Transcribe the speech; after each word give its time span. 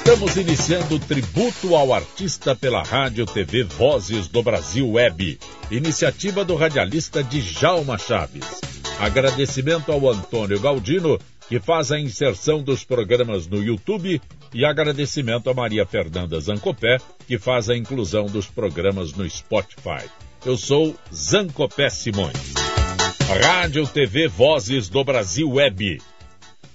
Estamos 0.00 0.34
iniciando 0.38 0.94
o 0.94 0.98
tributo 0.98 1.76
ao 1.76 1.92
artista 1.92 2.56
pela 2.56 2.82
Rádio 2.82 3.26
TV 3.26 3.64
Vozes 3.64 4.28
do 4.28 4.42
Brasil 4.42 4.92
Web, 4.92 5.38
iniciativa 5.70 6.42
do 6.42 6.56
radialista 6.56 7.22
Djalma 7.22 7.98
Chaves. 7.98 8.62
Agradecimento 8.98 9.92
ao 9.92 10.08
Antônio 10.08 10.58
Galdino, 10.58 11.18
que 11.46 11.60
faz 11.60 11.92
a 11.92 12.00
inserção 12.00 12.62
dos 12.62 12.82
programas 12.82 13.46
no 13.46 13.62
YouTube, 13.62 14.20
e 14.54 14.64
agradecimento 14.64 15.50
a 15.50 15.54
Maria 15.54 15.84
Fernanda 15.84 16.40
Zancopé, 16.40 16.96
que 17.28 17.38
faz 17.38 17.68
a 17.68 17.76
inclusão 17.76 18.24
dos 18.24 18.46
programas 18.46 19.12
no 19.12 19.28
Spotify. 19.28 20.08
Eu 20.46 20.56
sou 20.56 20.96
Zancopé 21.14 21.90
Simões. 21.90 22.54
Rádio 23.44 23.86
TV 23.86 24.28
Vozes 24.28 24.88
do 24.88 25.04
Brasil 25.04 25.48
Web 25.50 26.00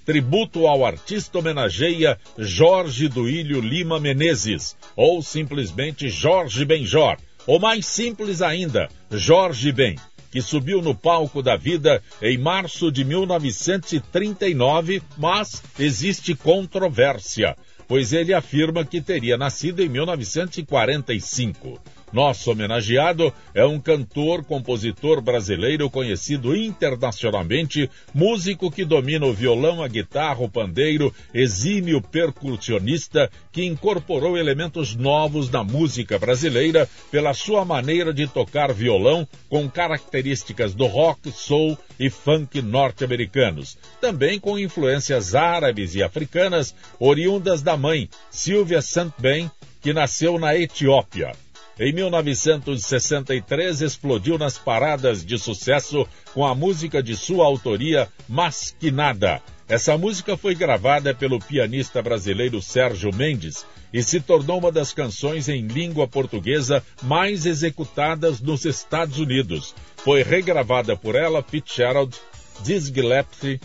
tributo 0.06 0.66
ao 0.68 0.86
artista 0.86 1.38
homenageia 1.40 2.16
Jorge 2.38 3.08
Duílio 3.08 3.60
Lima 3.60 3.98
Menezes, 3.98 4.76
ou 4.94 5.20
simplesmente 5.20 6.08
Jorge 6.08 6.64
Benjor, 6.64 7.16
ou 7.44 7.58
mais 7.58 7.84
simples 7.86 8.40
ainda, 8.40 8.88
Jorge 9.10 9.72
Ben, 9.72 9.96
que 10.30 10.40
subiu 10.40 10.80
no 10.80 10.94
palco 10.94 11.42
da 11.42 11.56
vida 11.56 12.00
em 12.22 12.38
março 12.38 12.92
de 12.92 13.04
1939, 13.04 15.02
mas 15.18 15.60
existe 15.76 16.36
controvérsia, 16.36 17.56
pois 17.88 18.12
ele 18.12 18.32
afirma 18.32 18.84
que 18.84 19.00
teria 19.00 19.36
nascido 19.36 19.82
em 19.82 19.88
1945. 19.88 21.80
Nosso 22.12 22.52
homenageado 22.52 23.32
é 23.52 23.64
um 23.64 23.80
cantor, 23.80 24.44
compositor 24.44 25.20
brasileiro 25.20 25.90
conhecido 25.90 26.56
internacionalmente, 26.56 27.90
músico 28.14 28.70
que 28.70 28.84
domina 28.84 29.26
o 29.26 29.32
violão, 29.32 29.82
a 29.82 29.88
guitarra, 29.88 30.44
o 30.44 30.48
pandeiro, 30.48 31.12
exímio 31.34 32.00
percussionista 32.00 33.30
que 33.50 33.64
incorporou 33.64 34.38
elementos 34.38 34.94
novos 34.94 35.50
na 35.50 35.64
música 35.64 36.18
brasileira 36.18 36.88
pela 37.10 37.34
sua 37.34 37.64
maneira 37.64 38.14
de 38.14 38.26
tocar 38.26 38.72
violão 38.72 39.26
com 39.48 39.68
características 39.68 40.74
do 40.74 40.86
rock, 40.86 41.32
soul 41.32 41.76
e 41.98 42.08
funk 42.08 42.62
norte-americanos, 42.62 43.76
também 44.00 44.38
com 44.38 44.58
influências 44.58 45.34
árabes 45.34 45.94
e 45.94 46.02
africanas 46.02 46.74
oriundas 47.00 47.62
da 47.62 47.76
mãe, 47.76 48.08
Sylvia 48.30 48.80
Santben, 48.80 49.50
que 49.80 49.92
nasceu 49.92 50.38
na 50.38 50.56
Etiópia. 50.56 51.32
Em 51.78 51.92
1963, 51.92 53.82
explodiu 53.82 54.38
nas 54.38 54.56
paradas 54.56 55.22
de 55.22 55.38
sucesso 55.38 56.08
com 56.32 56.46
a 56.46 56.54
música 56.54 57.02
de 57.02 57.14
sua 57.14 57.44
autoria, 57.44 58.08
Masquinada. 58.26 59.42
Essa 59.68 59.98
música 59.98 60.38
foi 60.38 60.54
gravada 60.54 61.14
pelo 61.14 61.38
pianista 61.38 62.00
brasileiro 62.00 62.62
Sérgio 62.62 63.14
Mendes 63.14 63.66
e 63.92 64.02
se 64.02 64.20
tornou 64.20 64.58
uma 64.58 64.72
das 64.72 64.94
canções 64.94 65.50
em 65.50 65.66
língua 65.66 66.08
portuguesa 66.08 66.82
mais 67.02 67.44
executadas 67.44 68.40
nos 68.40 68.64
Estados 68.64 69.18
Unidos. 69.18 69.74
Foi 69.98 70.22
regravada 70.22 70.96
por 70.96 71.14
ela, 71.14 71.42
Fitzgerald, 71.42 72.16
Diz 72.62 72.86
Gillespie, 72.86 73.60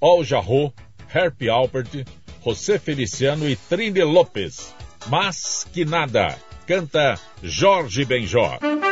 Al 0.00 0.24
Jarreau, 0.24 0.74
Herpy 1.14 1.48
Alpert, 1.48 2.04
José 2.44 2.80
Feliciano 2.80 3.48
e 3.48 3.54
Trini 3.54 4.02
Lopes. 4.02 4.74
Masquinada 5.06 6.36
canta 6.72 7.18
Jorge 7.42 8.04
Benjó. 8.06 8.91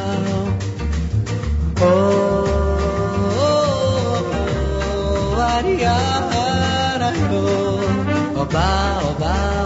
Oba, 9.11 9.60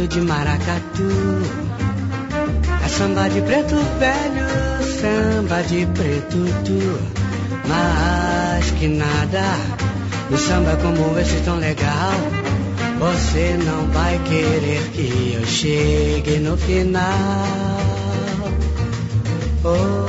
misto 0.00 0.06
de 0.08 0.20
maracatu. 0.20 1.08
É 2.84 2.88
samba 2.88 3.28
de 3.28 3.40
preto 3.42 3.76
velho, 3.98 4.46
samba 5.00 5.62
de 5.62 5.86
preto 5.86 6.38
tu. 6.64 7.00
Mas 7.68 8.70
que 8.78 8.88
nada, 8.88 9.44
um 10.30 10.36
samba 10.36 10.76
como 10.76 11.18
esse 11.18 11.36
tão 11.44 11.56
legal. 11.56 12.12
Você 12.98 13.58
não 13.64 13.86
vai 13.92 14.18
querer 14.24 14.82
que 14.92 15.34
eu 15.34 15.46
chegue 15.46 16.38
no 16.38 16.56
final. 16.56 17.02
Oh. 19.64 19.99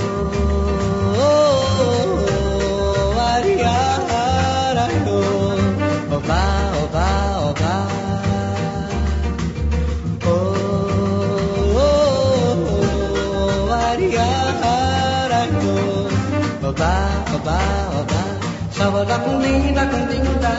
Da 19.06 19.18
kuning 19.26 19.76
da 19.76 19.84
kuning 19.92 20.30
da 20.42 20.54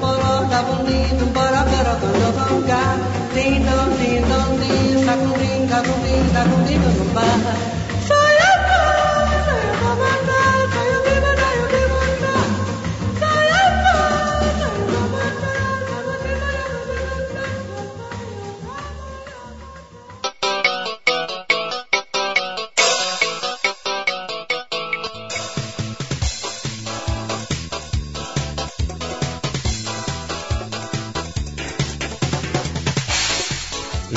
bolo 0.00 0.32
da 0.50 0.60
bonito 0.66 1.24
bora 1.34 1.62
bora 1.70 1.94
quando 2.00 2.28
vanga 2.38 2.82
din 3.34 3.64
don 3.66 3.88
din 3.98 4.22
don 4.30 4.50
din 4.60 5.06
da 5.06 5.14
kuning 5.22 5.64
da 5.70 5.78
kuning 5.86 6.26
da 6.34 6.42
kuning 6.50 6.82
no 6.82 7.04
bar 7.14 7.75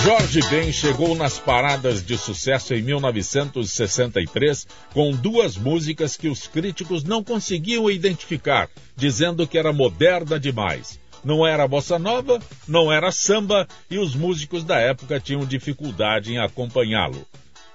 Jorge 0.09 0.41
Ben 0.49 0.71
chegou 0.71 1.15
nas 1.15 1.37
paradas 1.37 2.03
de 2.03 2.17
sucesso 2.17 2.73
em 2.73 2.81
1963 2.81 4.65
com 4.91 5.11
duas 5.11 5.55
músicas 5.55 6.17
que 6.17 6.27
os 6.27 6.47
críticos 6.47 7.03
não 7.03 7.23
conseguiam 7.23 7.91
identificar, 7.91 8.67
dizendo 8.95 9.45
que 9.45 9.55
era 9.55 9.71
moderna 9.71 10.39
demais. 10.39 10.99
Não 11.23 11.45
era 11.45 11.67
bossa 11.67 11.99
nova, 11.99 12.39
não 12.67 12.91
era 12.91 13.11
samba 13.11 13.67
e 13.87 13.99
os 13.99 14.15
músicos 14.15 14.63
da 14.63 14.79
época 14.79 15.19
tinham 15.19 15.45
dificuldade 15.45 16.33
em 16.33 16.39
acompanhá-lo. 16.39 17.23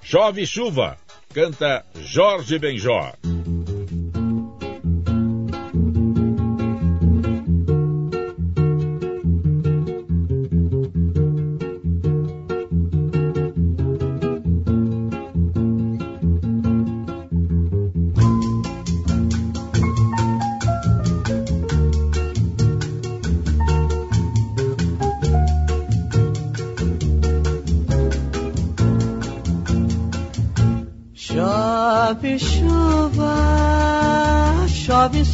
Chove 0.02 0.44
chuva, 0.44 0.98
canta 1.32 1.84
Jorge 2.02 2.58
Benjó. 2.58 3.12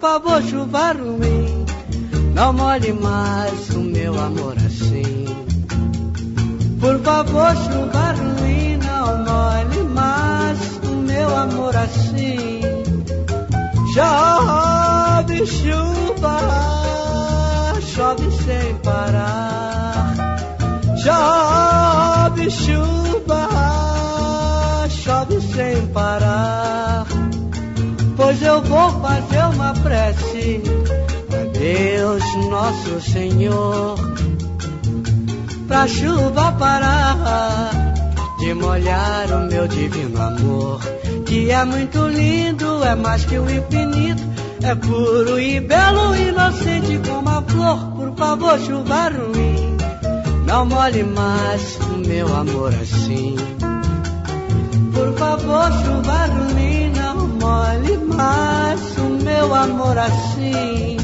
Favor, 0.00 0.42
chuva 0.42 0.92
ruim, 0.92 1.66
não 2.34 2.52
molhe 2.52 2.92
mais 2.92 3.70
o 3.70 3.80
meu 3.80 4.18
amor 4.18 4.54
assim. 4.64 5.24
Por 6.80 7.00
favor, 7.00 7.56
chuva 7.56 8.12
ruim, 8.12 8.76
não 8.76 9.24
molhe 9.24 9.82
mais 9.92 10.58
o 10.84 10.94
meu 10.96 11.36
amor 11.36 11.76
assim. 11.76 12.60
Chove 13.92 15.46
chuva, 15.46 16.38
chove 17.80 18.30
sem 18.44 18.74
parar. 18.76 20.14
Chove 21.02 22.50
chuva 22.50 22.98
chove 25.08 25.40
sem 25.40 25.86
parar. 25.88 26.87
Pois 28.28 28.42
eu 28.42 28.60
vou 28.60 28.90
fazer 29.00 29.42
uma 29.54 29.72
prece 29.72 30.62
a 31.32 31.58
Deus 31.58 32.22
nosso 32.50 33.00
Senhor, 33.00 33.96
pra 35.66 35.88
chuva 35.88 36.52
parar 36.52 37.70
de 38.38 38.52
molhar 38.52 39.32
o 39.32 39.46
meu 39.48 39.66
divino 39.66 40.20
amor, 40.20 40.78
que 41.24 41.50
é 41.50 41.64
muito 41.64 42.06
lindo, 42.06 42.84
é 42.84 42.94
mais 42.94 43.24
que 43.24 43.38
o 43.38 43.48
infinito, 43.48 44.22
é 44.62 44.74
puro 44.74 45.40
e 45.40 45.58
belo, 45.60 46.14
inocente 46.14 47.00
como 47.08 47.30
a 47.30 47.40
flor. 47.40 47.78
Por 47.96 48.14
favor, 48.14 48.58
chuva 48.60 49.08
ruim, 49.08 49.78
não 50.44 50.66
molhe 50.66 51.02
mais 51.02 51.78
o 51.80 52.06
meu 52.06 52.36
amor 52.36 52.74
assim. 52.74 53.36
Por 54.92 55.14
favor, 55.16 55.72
chuva 55.82 56.26
ruim, 56.26 56.87
não 57.58 57.80
molhe 57.80 57.96
mais 57.98 58.98
o 58.98 59.08
meu 59.24 59.54
amor 59.54 59.98
assim. 59.98 60.96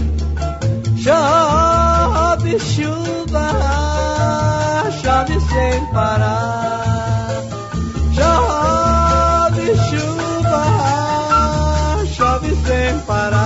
Chove 0.96 2.58
chuva, 2.60 3.48
chove 5.02 5.40
sem 5.40 5.86
parar. 5.92 7.42
Chove 8.14 9.66
chuva, 9.88 10.64
chove 12.14 12.56
sem 12.66 12.98
parar. 13.00 13.43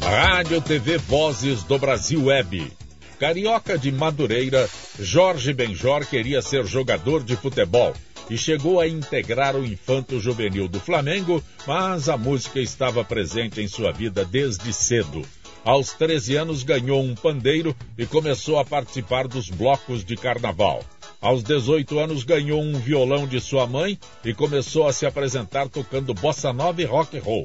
Rádio 0.00 0.60
TV 0.60 0.98
Vozes 0.98 1.62
do 1.62 1.78
Brasil 1.78 2.24
Web. 2.24 2.72
Carioca 3.20 3.78
de 3.78 3.92
Madureira, 3.92 4.68
Jorge 4.98 5.52
Benjor 5.52 6.04
queria 6.06 6.42
ser 6.42 6.66
jogador 6.66 7.22
de 7.22 7.36
futebol 7.36 7.94
e 8.28 8.36
chegou 8.36 8.80
a 8.80 8.88
integrar 8.88 9.54
o 9.54 9.64
infanto 9.64 10.18
juvenil 10.18 10.66
do 10.66 10.80
Flamengo, 10.80 11.40
mas 11.68 12.08
a 12.08 12.16
música 12.16 12.58
estava 12.58 13.04
presente 13.04 13.60
em 13.60 13.68
sua 13.68 13.92
vida 13.92 14.24
desde 14.24 14.72
cedo. 14.72 15.22
Aos 15.64 15.92
13 15.92 16.36
anos 16.36 16.64
ganhou 16.64 17.00
um 17.00 17.14
pandeiro 17.14 17.74
e 17.96 18.04
começou 18.04 18.58
a 18.58 18.64
participar 18.64 19.28
dos 19.28 19.48
blocos 19.48 20.04
de 20.04 20.16
carnaval. 20.16 20.82
Aos 21.20 21.44
18 21.44 22.00
anos 22.00 22.24
ganhou 22.24 22.60
um 22.60 22.72
violão 22.72 23.28
de 23.28 23.40
sua 23.40 23.64
mãe 23.64 23.96
e 24.24 24.34
começou 24.34 24.88
a 24.88 24.92
se 24.92 25.06
apresentar 25.06 25.68
tocando 25.68 26.12
bossa 26.14 26.52
nova 26.52 26.82
e 26.82 26.84
rock 26.84 27.16
and 27.16 27.22
roll. 27.22 27.44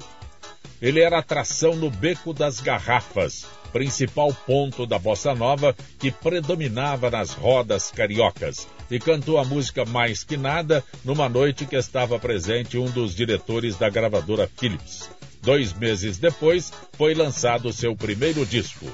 Ele 0.81 0.99
era 0.99 1.19
atração 1.19 1.75
no 1.75 1.91
Beco 1.91 2.33
das 2.33 2.59
Garrafas, 2.59 3.45
principal 3.71 4.33
ponto 4.33 4.87
da 4.87 4.97
bossa 4.97 5.35
nova 5.35 5.75
que 5.99 6.09
predominava 6.09 7.11
nas 7.11 7.33
rodas 7.33 7.91
cariocas, 7.91 8.67
e 8.89 8.99
cantou 8.99 9.37
a 9.37 9.45
música 9.45 9.85
Mais 9.85 10.23
Que 10.23 10.37
Nada 10.37 10.83
numa 11.05 11.29
noite 11.29 11.67
que 11.67 11.75
estava 11.75 12.17
presente 12.17 12.79
um 12.79 12.89
dos 12.89 13.15
diretores 13.15 13.75
da 13.75 13.89
gravadora 13.89 14.49
Philips. 14.57 15.16
Dois 15.41 15.73
meses 15.73 16.17
depois, 16.17 16.71
foi 16.93 17.13
lançado 17.13 17.71
seu 17.71 17.95
primeiro 17.95 18.45
disco. 18.45 18.85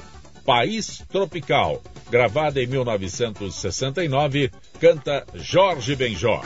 País 0.46 1.02
Tropical, 1.10 1.82
gravada 2.10 2.62
em 2.62 2.68
1969, 2.68 4.52
canta 4.80 5.26
Jorge 5.36 5.96
Benjó. 5.96 6.42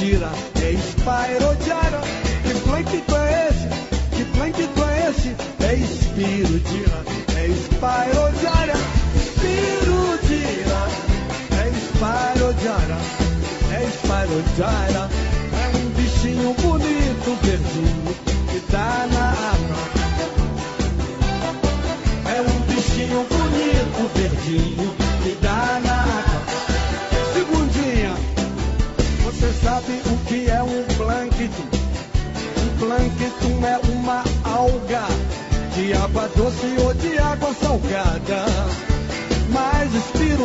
tira, 0.00 0.30
é 0.62 0.70
espairodira. 0.72 2.00
Que 2.42 2.54
plâncton 2.60 3.16
é 3.18 3.48
esse? 3.48 3.68
Que 4.16 4.24
plâncton 4.32 4.88
é 4.88 5.10
esse? 5.10 5.36
É 5.62 5.74
espirodira, 5.74 6.98
é 7.36 7.46
espairodira. 7.46 8.76
Espirodira, 9.20 10.80
é 11.52 11.68
espairodira, 11.68 12.98
é 13.70 13.84
espairodira. 13.84 14.99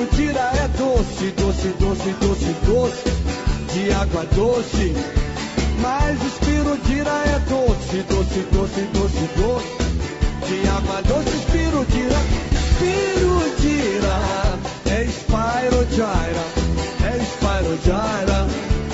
mentira 0.05 0.51
é 0.53 0.67
doce, 0.77 1.31
doce, 1.31 1.67
doce, 1.79 2.09
doce, 2.21 2.55
doce, 2.65 3.09
de 3.73 3.91
água 3.91 4.25
doce. 4.35 4.93
Mas 5.81 6.23
espirudira 6.23 7.11
é 7.25 7.39
doce, 7.49 8.03
doce, 8.09 8.39
doce, 8.51 8.81
doce, 8.93 9.29
doce, 9.35 9.67
de 10.47 10.67
água 10.69 11.01
doce, 11.01 11.35
espirudira, 11.37 12.17
espirudira, 12.53 14.15
é 14.89 15.03
espirudira, 15.03 16.45
é 17.03 17.17
espirudira 17.17 18.47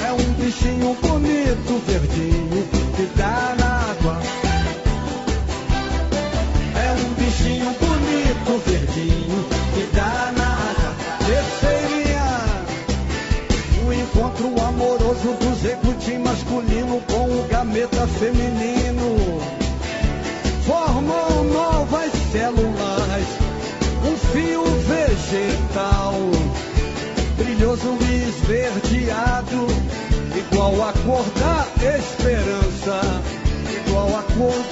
é 0.03 0.11
um 0.13 0.33
bichinho 0.33 0.95
bonito, 1.01 1.81
verdinho. 1.85 2.50
maravilhoso 27.71 27.97
e 28.01 28.29
esverdeado, 28.29 29.67
igual 30.35 30.89
a 30.89 30.93
cor 30.93 31.25
da 31.39 31.65
esperança, 31.95 33.01
igual 33.87 34.09
a 34.17 34.23
cor 34.23 34.70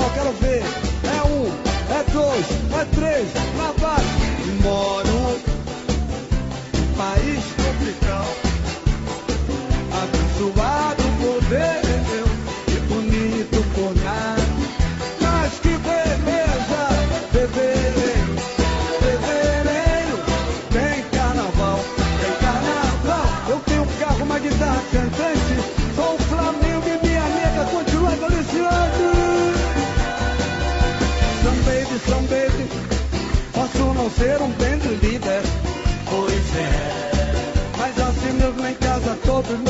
Eu 0.00 0.10
quero 0.12 0.32
ver. 0.34 0.57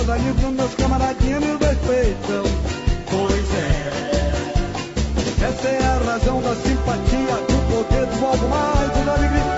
meus 0.09 0.21
amigos, 0.21 0.55
meus 0.55 0.75
camaradinhos, 0.75 1.45
meus 1.45 1.59
dois. 1.59 2.17
Pois 3.11 3.55
é. 3.55 3.89
Essa 5.47 5.69
é 5.69 5.85
a 5.85 6.13
razão 6.13 6.41
da 6.41 6.55
simpatia, 6.55 7.37
do 7.47 7.59
poder 7.69 8.07
do 8.07 8.27
algo 8.27 8.49
mais, 8.49 8.91
do 8.91 9.11
alegria. 9.11 9.58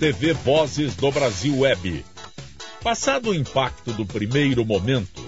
TV 0.00 0.32
Vozes 0.32 0.96
do 0.96 1.12
Brasil 1.12 1.58
Web. 1.58 2.02
Passado 2.82 3.28
o 3.28 3.34
impacto 3.34 3.92
do 3.92 4.06
primeiro 4.06 4.64
momento, 4.64 5.22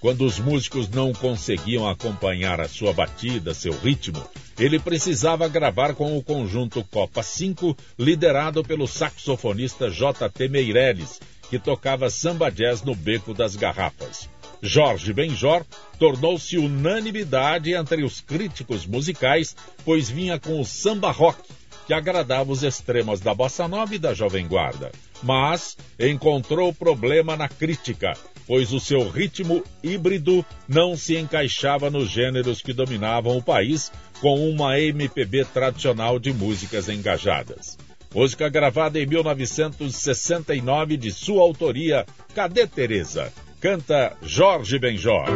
quando 0.00 0.24
os 0.24 0.40
músicos 0.40 0.88
não 0.88 1.12
conseguiam 1.12 1.88
acompanhar 1.88 2.60
a 2.60 2.66
sua 2.66 2.92
batida, 2.92 3.54
seu 3.54 3.70
ritmo, 3.70 4.20
ele 4.58 4.80
precisava 4.80 5.46
gravar 5.46 5.94
com 5.94 6.18
o 6.18 6.24
conjunto 6.24 6.82
Copa 6.90 7.22
5, 7.22 7.76
liderado 7.96 8.64
pelo 8.64 8.88
saxofonista 8.88 9.88
J.T. 9.90 10.48
Meirelles, 10.48 11.20
que 11.48 11.56
tocava 11.56 12.10
samba 12.10 12.50
jazz 12.50 12.82
no 12.82 12.96
Beco 12.96 13.32
das 13.32 13.54
Garrafas. 13.54 14.28
Jorge 14.60 15.12
Benjor 15.12 15.64
tornou-se 16.00 16.58
unanimidade 16.58 17.74
entre 17.74 18.02
os 18.02 18.20
críticos 18.20 18.86
musicais, 18.86 19.54
pois 19.84 20.10
vinha 20.10 20.36
com 20.36 20.60
o 20.60 20.64
samba 20.64 21.12
rock, 21.12 21.40
que 21.86 21.94
agradava 21.94 22.50
os 22.50 22.62
extremos 22.62 23.20
da 23.20 23.32
bossa 23.32 23.68
nova 23.68 23.94
e 23.94 23.98
da 23.98 24.12
jovem 24.12 24.46
guarda. 24.46 24.90
Mas 25.22 25.76
encontrou 25.98 26.72
problema 26.72 27.36
na 27.36 27.48
crítica, 27.48 28.12
pois 28.46 28.72
o 28.72 28.80
seu 28.80 29.08
ritmo 29.08 29.62
híbrido 29.82 30.44
não 30.68 30.96
se 30.96 31.16
encaixava 31.16 31.88
nos 31.90 32.10
gêneros 32.10 32.60
que 32.60 32.72
dominavam 32.72 33.38
o 33.38 33.42
país, 33.42 33.90
com 34.20 34.48
uma 34.48 34.78
MPB 34.78 35.44
tradicional 35.46 36.18
de 36.18 36.32
músicas 36.32 36.88
engajadas. 36.88 37.78
Música 38.14 38.48
gravada 38.48 38.98
em 38.98 39.06
1969 39.06 40.96
de 40.96 41.12
sua 41.12 41.42
autoria, 41.42 42.06
Cadê 42.34 42.66
Teresa? 42.66 43.32
Canta 43.60 44.16
Jorge 44.22 44.78
Benjor. 44.78 45.26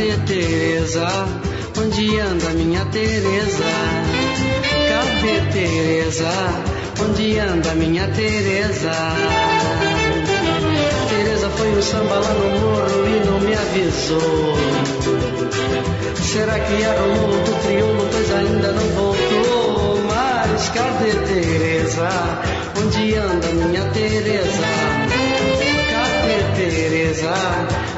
Cadê 0.00 0.16
Teresa? 0.26 1.06
Onde 1.78 2.18
anda 2.20 2.48
minha 2.54 2.86
Teresa? 2.86 3.70
Cadê 4.88 5.52
Teresa? 5.52 6.30
Onde 7.04 7.38
anda 7.38 7.74
minha 7.74 8.08
Teresa? 8.08 8.92
Teresa 11.06 11.50
foi 11.50 11.68
um 11.68 11.82
samba 11.82 12.14
lá 12.14 12.32
no 12.32 12.60
morro 12.60 13.06
e 13.08 13.26
não 13.26 13.40
me 13.40 13.54
avisou. 13.54 14.56
Será 16.32 16.58
que 16.58 16.82
morro 16.82 17.44
do 17.44 17.62
triunfo, 17.62 18.08
pois 18.10 18.32
ainda 18.32 18.72
não 18.72 18.88
voltou? 18.96 20.00
Mas 20.08 20.70
cadê 20.70 21.12
Teresa? 21.26 22.08
Onde 22.82 23.16
anda 23.16 23.48
minha 23.48 23.84
Teresa? 23.90 24.99
Teresa? 26.68 27.32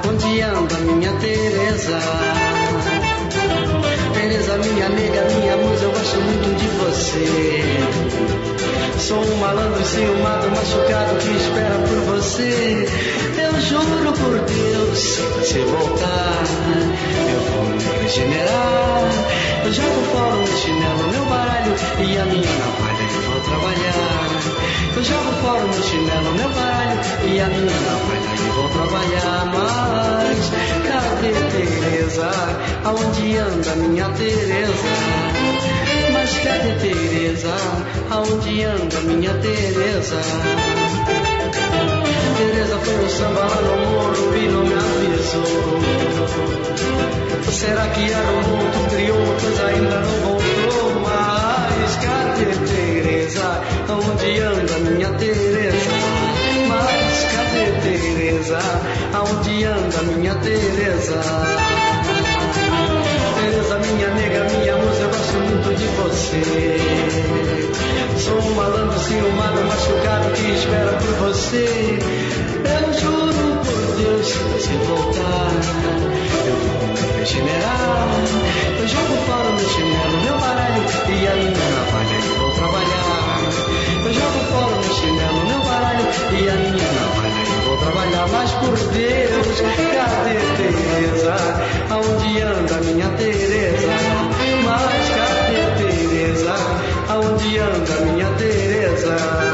Onde 0.09 0.41
anda 0.41 0.79
minha 0.79 1.13
Teresa? 1.15 1.99
Teresa, 4.15 4.59
minha 4.59 4.89
nega, 4.89 5.25
minha 5.25 5.57
musa, 5.57 5.85
eu 5.85 5.91
gosto 5.91 6.17
muito 6.21 6.57
de 6.57 6.69
você. 6.79 7.29
Sou 9.01 9.21
um 9.21 9.37
malandro 9.39 9.85
ciumado, 9.85 10.49
machucado 10.51 11.17
que 11.17 11.37
espera 11.37 11.75
por 11.75 12.15
você. 12.15 12.87
Eu 13.37 13.61
juro 13.61 14.13
por 14.13 14.39
Deus, 14.39 14.99
se 14.99 15.23
você 15.23 15.65
voltar, 15.65 16.45
eu 17.33 17.41
vou 17.51 17.65
me 17.65 17.83
regenerar. 18.01 19.11
Eu 19.65 19.73
jogo 19.73 20.03
fora 20.13 20.37
o 20.37 20.47
chinelo, 20.47 21.09
meu 21.11 21.25
baralho 21.25 21.75
e 21.99 22.17
a 22.17 22.25
minha 22.27 22.53
navalha 22.59 23.02
trabalhar. 23.43 24.31
Eu 24.97 25.03
jogo 25.03 25.33
fora 25.43 25.65
o 25.65 25.83
chinelo, 25.83 26.33
meu 26.35 26.49
baralho 26.51 27.01
e 27.25 27.41
a 27.41 27.47
minha 27.47 27.81
navalha 27.81 28.35
e 28.35 28.51
vou 28.55 28.69
trabalhar. 28.69 29.47
Mas 29.53 30.51
cadê 30.87 31.33
Teresa? 31.51 32.31
Aonde 32.85 33.37
anda 33.37 33.77
minha 33.77 34.09
Teresa? 34.11 34.93
Mas 36.13 36.39
cadê 36.39 36.73
Teresa? 36.81 37.55
Aonde 38.11 38.65
anda 38.65 39.01
minha 39.01 39.35
Teresa? 39.35 40.21
Teresa 42.37 42.79
foi 42.79 42.97
no 42.97 43.09
samba 43.09 43.41
lá 43.41 43.61
no 43.63 43.77
morro 43.91 44.37
e 44.37 44.49
não 44.49 44.63
me 44.65 44.75
avisou. 44.75 45.83
Será 47.53 47.87
que 47.89 48.11
era 48.11 48.33
um 48.33 48.43
mundo 48.43 48.91
criou, 48.91 49.37
pois 49.41 49.61
ainda 49.61 50.01
não 50.01 50.21
voltou? 50.21 50.92
Cadê 51.83 52.47
Teresa? 52.67 53.61
Aonde 53.89 54.41
anda 54.41 54.79
minha 54.79 55.09
Teresa? 55.15 55.91
Mas 56.69 57.25
cadê 57.33 57.73
Teresa? 57.83 58.59
Aonde 59.13 59.65
anda 59.65 60.03
minha 60.03 60.35
Teresa? 60.37 61.21
Teresa, 63.35 63.79
minha 63.79 64.09
nega, 64.11 64.45
minha 64.45 64.77
musa, 64.77 65.03
eu 65.03 65.09
gosto 65.09 65.35
muito 65.39 65.75
de 65.77 65.87
você. 65.87 66.43
Sou 68.19 68.39
um 68.39 68.55
malandro 68.55 68.99
ciumado, 69.01 69.65
machucado 69.65 70.33
que 70.35 70.53
espera 70.53 70.93
por 70.93 71.15
você. 71.27 71.99
Eu 72.65 72.93
juro 73.01 73.61
por 73.65 73.97
Deus, 73.97 74.29
se 74.29 74.73
voltar, 74.87 75.51
eu 76.47 76.55
vou 76.55 77.12
me 77.23 77.29
regenerar. 77.29 78.09
Eu 78.79 78.89
jogo 78.89 79.17
fora 79.27 79.49
o 79.49 79.55
meu 79.55 79.69
chinelo, 79.69 80.19
meu 80.25 80.39
baralho 80.39 80.83
e 81.09 81.29
a 81.29 81.35
minha 81.35 81.51
navalha 81.51 82.17
e 82.17 82.39
vou 82.39 82.51
trabalhar. 82.51 83.41
Eu 84.05 84.13
jogo 84.13 84.39
fora 84.51 84.75
o 84.75 84.81
meu 84.81 84.95
chinelo, 84.95 85.47
meu 85.47 85.61
baralho 85.61 86.05
e 86.33 86.49
a 86.49 86.55
minha 86.55 86.93
navalha 86.93 87.43
e 87.43 87.65
vou 87.65 87.77
trabalhar. 87.79 88.29
Mas 88.29 88.51
por 88.53 88.77
Deus, 88.77 89.61
cadê 89.95 90.39
Teresa? 90.57 91.37
Aonde 91.91 92.43
anda 92.43 92.81
minha 92.81 93.09
Teresa? 93.11 93.89
Mas 94.65 95.09
cadê 95.11 95.63
Teresa? 95.79 96.55
Aonde 97.09 97.59
anda 97.59 98.01
minha 98.05 98.31
Teresa? 98.37 99.52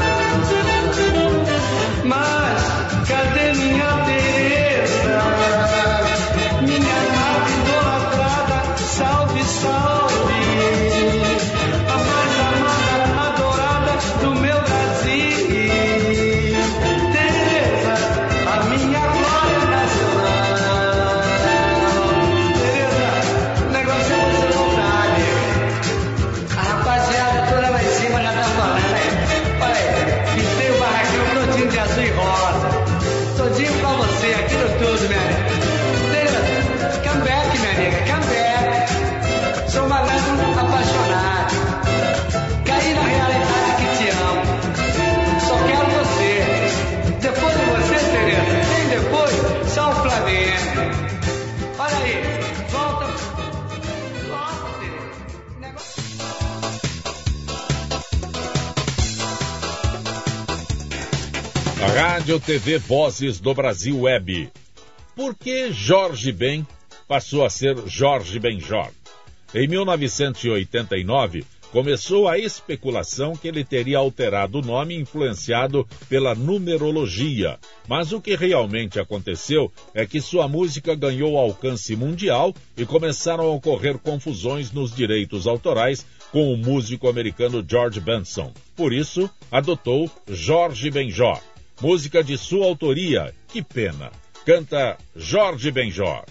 Rádio 62.29 62.41
TV 62.41 62.77
Vozes 62.77 63.41
do 63.41 63.55
Brasil 63.55 64.01
Web. 64.01 64.51
Por 65.17 65.35
que 65.35 65.73
Jorge 65.73 66.31
Ben 66.31 66.67
passou 67.09 67.43
a 67.43 67.49
ser 67.49 67.75
Jorge 67.87 68.39
Benjor? 68.39 68.91
Em 69.55 69.67
1989, 69.67 71.47
começou 71.73 72.29
a 72.29 72.37
especulação 72.37 73.35
que 73.35 73.49
ele 73.49 73.65
teria 73.65 73.97
alterado 73.97 74.59
o 74.59 74.63
nome 74.63 74.95
influenciado 74.95 75.89
pela 76.07 76.35
numerologia. 76.35 77.59
Mas 77.89 78.13
o 78.13 78.21
que 78.21 78.37
realmente 78.37 79.01
aconteceu 79.01 79.73
é 79.95 80.05
que 80.05 80.21
sua 80.21 80.47
música 80.47 80.95
ganhou 80.95 81.39
alcance 81.39 81.97
mundial 81.97 82.55
e 82.77 82.85
começaram 82.85 83.45
a 83.45 83.55
ocorrer 83.55 83.97
confusões 83.97 84.71
nos 84.71 84.95
direitos 84.95 85.47
autorais 85.47 86.05
com 86.31 86.53
o 86.53 86.59
músico 86.59 87.09
americano 87.09 87.65
George 87.67 88.01
Benson. 88.01 88.53
Por 88.77 88.93
isso, 88.93 89.31
adotou 89.51 90.11
Jorge 90.29 90.91
Benjor 90.91 91.41
música 91.81 92.23
de 92.23 92.37
sua 92.37 92.67
autoria, 92.67 93.35
Que 93.47 93.63
Pena. 93.63 94.11
Canta 94.45 94.97
Jorge 95.15 95.71
Benjor. 95.71 96.25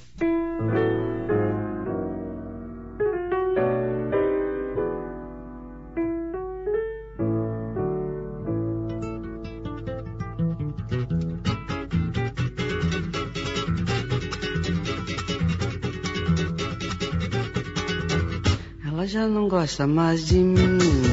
Ela 18.85 19.05
já 19.05 19.27
não 19.27 19.47
gosta 19.47 19.85
mais 19.85 20.25
de 20.27 20.39
mim 20.39 21.06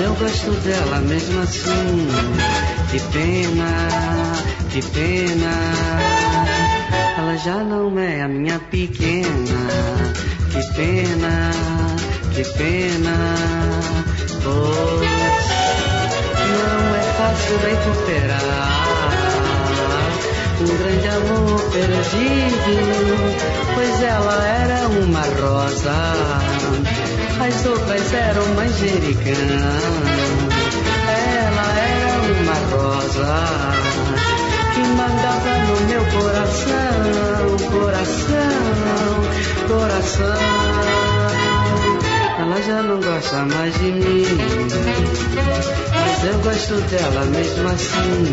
eu 0.00 0.14
gosto 0.14 0.50
dela 0.62 1.00
mesmo 1.00 1.40
assim. 1.42 2.08
Que 2.90 3.00
pena, 3.12 3.88
que 4.70 4.82
pena. 4.82 5.52
Ela 7.18 7.36
já 7.36 7.56
não 7.56 7.98
é 7.98 8.22
a 8.22 8.28
minha 8.28 8.58
pequena. 8.58 9.68
Que 10.50 10.62
pena, 10.74 11.50
que 12.34 12.44
pena. 12.56 13.34
Pois 14.42 15.08
não 16.48 16.94
é 16.94 17.02
fácil 17.16 17.58
recuperar 17.58 18.88
um 20.60 20.76
grande 20.76 21.08
amor 21.08 21.60
perdido, 21.70 22.74
pois 23.74 24.02
ela 24.02 24.46
era 24.46 24.88
uma 24.88 25.22
rosa, 25.40 25.98
as 27.40 27.66
outras 27.66 28.12
eram 28.12 28.46
manjericã. 28.54 29.30
Ela 31.08 31.66
era 31.78 32.18
uma 32.32 32.58
rosa 32.70 33.32
que 34.74 34.80
mandava 34.80 35.52
no 35.66 35.76
meu 35.86 36.04
coração, 36.06 37.56
coração, 37.70 38.48
coração. 39.68 40.88
Ela 42.40 42.62
já 42.62 42.82
não 42.82 43.00
gosta 43.00 43.36
mais 43.44 43.74
de 43.74 43.92
mim. 43.92 44.26
Mas 45.94 46.24
eu 46.24 46.38
gosto 46.40 46.74
dela 46.90 47.24
mesmo 47.26 47.68
assim. 47.68 48.32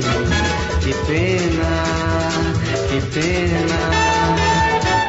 Que 0.81 0.93
pena, 1.05 1.83
que 2.89 3.01
pena. 3.13 4.45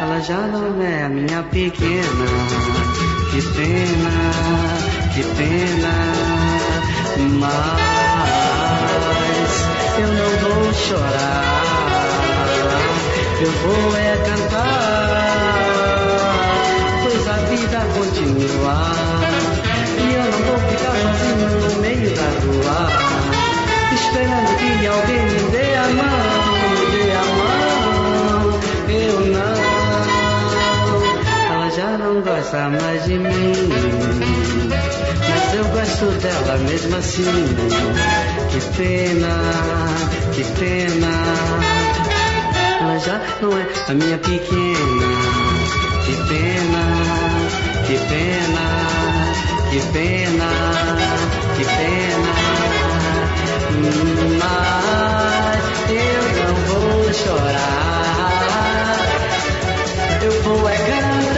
Ela 0.02 0.20
já 0.20 0.46
não 0.46 0.82
é 0.82 1.04
a 1.04 1.08
minha 1.08 1.42
pequena. 1.44 2.95
Que 3.36 3.42
pena, 3.42 4.16
que 5.12 5.22
pena. 5.36 5.94
Mas 7.38 7.52
eu 9.98 10.08
não 10.08 10.30
vou 10.40 10.72
chorar. 10.72 11.52
Eu 13.38 13.52
vou 13.52 13.94
é 13.94 14.16
cantar 14.24 14.86
pois 17.02 17.28
a 17.28 17.36
vida 17.50 17.78
continua. 17.92 18.76
E 19.98 20.14
eu 20.14 20.24
não 20.24 20.40
vou 20.46 20.58
ficar 20.70 20.94
sozinho 20.96 21.50
no 21.60 21.70
meio 21.82 22.10
da 22.16 22.28
rua, 22.40 22.88
esperando 23.92 24.50
que 24.56 24.86
alguém 24.86 25.22
me 25.26 25.40
dê 25.50 25.74
a 25.74 25.88
mão, 25.90 26.55
não 32.16 32.22
gosta 32.22 32.68
mais 32.70 33.04
de 33.04 33.18
mim. 33.18 33.52
Mas 35.28 35.54
eu 35.54 35.64
gosto 35.66 36.06
dela 36.22 36.56
mesmo 36.58 36.96
assim. 36.96 37.24
Que 38.50 38.60
pena, 38.76 39.36
que 40.32 40.44
pena. 40.58 41.12
Ela 42.80 42.98
já 42.98 43.20
não 43.42 43.58
é 43.58 43.66
a 43.88 43.94
minha 43.94 44.18
pequena. 44.18 45.06
Que 46.06 46.16
pena, 46.28 46.84
que 47.86 47.98
pena, 48.08 48.66
que 49.70 49.80
pena, 49.92 50.50
que 51.56 51.64
pena. 51.64 52.32
Mas 54.40 55.64
eu 55.90 56.22
não 56.46 56.54
vou 56.64 57.12
chorar. 57.12 58.26
Eu 60.22 60.32
vou 60.42 60.68
é 60.68 60.76
cantar. 60.76 61.35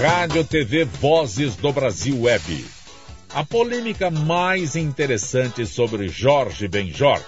Rádio 0.00 0.44
TV 0.44 0.84
Vozes 0.84 1.56
do 1.56 1.72
Brasil 1.72 2.22
Web. 2.22 2.64
A 3.34 3.44
polêmica 3.44 4.08
mais 4.08 4.76
interessante 4.76 5.66
sobre 5.66 6.06
Jorge 6.06 6.68
Benjor 6.68 7.20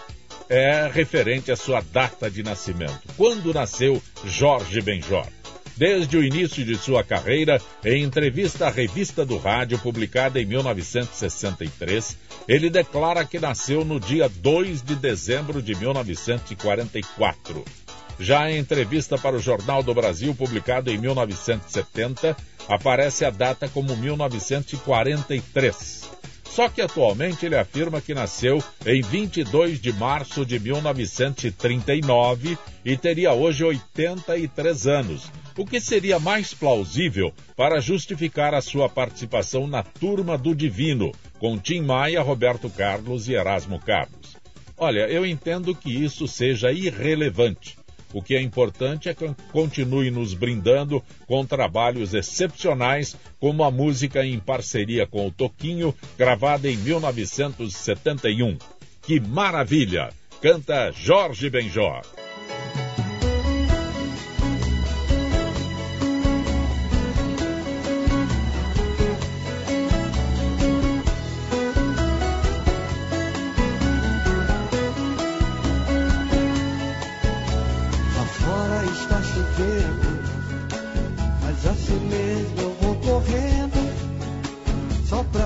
é 0.49 0.89
referente 0.89 1.51
à 1.51 1.57
sua 1.57 1.81
data 1.81 2.31
de 2.31 2.45
nascimento. 2.45 3.01
Quando 3.17 3.53
nasceu 3.53 4.01
Jorge 4.25 4.81
Benjor? 4.81 5.27
Desde 5.77 6.17
o 6.17 6.23
início 6.23 6.65
de 6.65 6.77
sua 6.77 7.03
carreira, 7.03 7.61
em 7.85 8.05
entrevista 8.05 8.69
à 8.69 8.71
Revista 8.71 9.27
do 9.27 9.37
Rádio, 9.37 9.77
publicada 9.81 10.41
em 10.41 10.45
1963, 10.45 12.17
ele 12.47 12.71
declara 12.71 13.25
que 13.25 13.41
nasceu 13.41 13.85
no 13.85 13.99
dia 13.99 14.29
2 14.29 14.83
de 14.83 14.95
dezembro 14.95 15.61
de 15.61 15.75
1944. 15.75 17.65
Já 18.21 18.49
em 18.51 18.59
entrevista 18.59 19.17
para 19.17 19.35
o 19.35 19.41
Jornal 19.41 19.83
do 19.83 19.95
Brasil, 19.95 20.35
publicado 20.35 20.91
em 20.91 20.99
1970, 20.99 22.37
aparece 22.69 23.25
a 23.25 23.31
data 23.31 23.67
como 23.67 23.97
1943. 23.97 26.11
Só 26.45 26.69
que 26.69 26.83
atualmente 26.83 27.47
ele 27.47 27.57
afirma 27.57 28.03
que 28.03 28.13
nasceu 28.13 28.63
em 28.85 29.01
22 29.01 29.81
de 29.81 29.91
março 29.95 30.45
de 30.45 30.61
1939 30.61 32.59
e 32.85 32.95
teria 32.95 33.33
hoje 33.33 33.65
83 33.65 34.87
anos, 34.87 35.33
o 35.57 35.65
que 35.65 35.81
seria 35.81 36.19
mais 36.19 36.53
plausível 36.53 37.33
para 37.57 37.81
justificar 37.81 38.53
a 38.53 38.61
sua 38.61 38.87
participação 38.87 39.67
na 39.67 39.83
Turma 39.83 40.37
do 40.37 40.55
Divino, 40.55 41.11
com 41.39 41.57
Tim 41.57 41.81
Maia, 41.81 42.21
Roberto 42.21 42.69
Carlos 42.69 43.29
e 43.29 43.33
Erasmo 43.33 43.81
Carlos. 43.81 44.37
Olha, 44.77 45.09
eu 45.09 45.25
entendo 45.25 45.75
que 45.75 45.91
isso 45.91 46.29
seja 46.29 46.71
irrelevante. 46.71 47.80
O 48.13 48.23
que 48.23 48.35
é 48.35 48.43
importante 48.43 49.09
é 49.09 49.15
que 49.15 49.33
continue 49.53 50.11
nos 50.11 50.35
brindando 50.35 51.03
com 51.27 51.45
trabalhos 51.45 52.13
excepcionais, 52.15 53.17
como 53.39 53.63
a 53.63 53.71
música 53.71 54.25
em 54.25 54.39
parceria 54.39 55.07
com 55.07 55.27
o 55.27 55.31
Toquinho, 55.31 55.95
gravada 56.19 56.69
em 56.69 56.77
1971. 56.77 58.59
Que 59.03 59.21
maravilha! 59.21 60.11
Canta 60.41 60.91
Jorge 60.91 61.51
Benjor. 61.51 62.03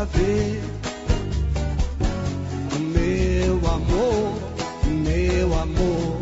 Ver 0.07 0.63
o 2.75 2.79
meu 2.79 3.57
amor, 3.71 4.39
o 4.85 4.89
meu 4.89 5.61
amor. 5.61 6.19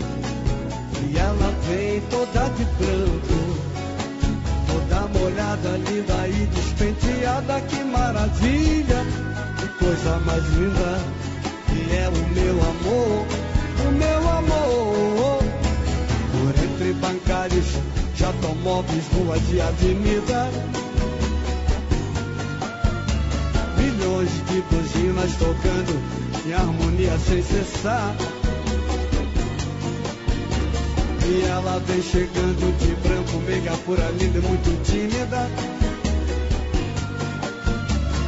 E 1.11 1.19
ela 1.19 1.53
vem 1.67 2.01
toda 2.11 2.49
de 2.51 2.65
branco, 2.79 3.39
toda 4.67 5.09
molhada, 5.19 5.77
linda 5.79 6.29
e 6.29 6.47
despenteada, 6.47 7.61
que 7.63 7.83
maravilha, 7.85 9.05
que 9.59 9.69
coisa 9.85 10.19
mais 10.21 10.45
linda. 10.51 11.01
E 11.75 11.95
é 11.97 12.09
o 12.09 12.35
meu 12.35 12.61
amor, 12.61 13.27
o 13.87 13.93
meu 13.93 14.31
amor. 14.31 15.43
Por 16.33 16.65
entre 16.65 16.93
bancários, 16.95 17.67
já 18.15 18.29
automóveis, 18.29 19.05
ruas 19.15 19.43
e 19.51 19.61
avenida. 19.61 20.82
De 24.53 24.61
buzinas 24.61 25.33
tocando 25.37 25.99
em 26.47 26.53
harmonia 26.53 27.19
sem 27.27 27.43
cessar. 27.43 28.15
E 31.25 31.45
ela 31.49 31.81
vem 31.87 32.03
chegando 32.03 32.79
de 32.79 32.95
branco, 32.97 33.39
meiga 33.47 33.73
pura, 33.87 34.11
linda 34.11 34.39
e 34.39 34.43
muito 34.43 34.83
tímida. 34.85 35.49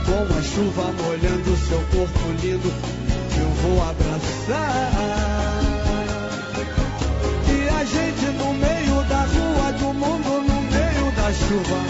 com 0.07 0.39
a 0.39 0.43
chuva 0.43 0.93
molhando 1.03 1.57
seu 1.69 1.81
corpo 1.93 2.21
lindo, 2.43 2.73
eu 3.39 3.51
vou 3.61 3.83
abraçar. 3.83 4.93
E 7.51 7.69
a 7.69 7.85
gente 7.85 8.27
no 8.39 8.55
meio 8.55 9.03
da 9.09 9.23
rua, 9.25 9.73
do 9.73 9.93
mundo 9.93 10.43
no 10.49 10.63
meio 10.63 11.13
da 11.17 11.33
chuva, 11.33 11.81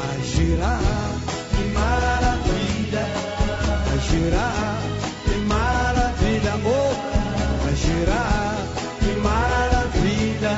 a 0.00 0.18
girar, 0.24 1.07
girar, 4.10 4.78
que 5.24 5.34
maravilha, 5.46 6.52
amor, 6.54 6.96
a 7.68 7.74
girar, 7.74 8.56
que 9.00 9.12
maravilha, 9.20 10.56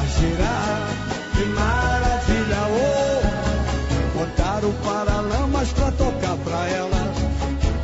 a 0.00 0.04
girar, 0.18 0.88
que 1.34 1.44
maravilha, 1.46 2.60
oh, 2.74 4.18
botaram 4.18 4.72
paralamas 4.84 5.72
pra 5.72 5.90
tocar 5.92 6.36
pra 6.38 6.68
ela, 6.68 7.14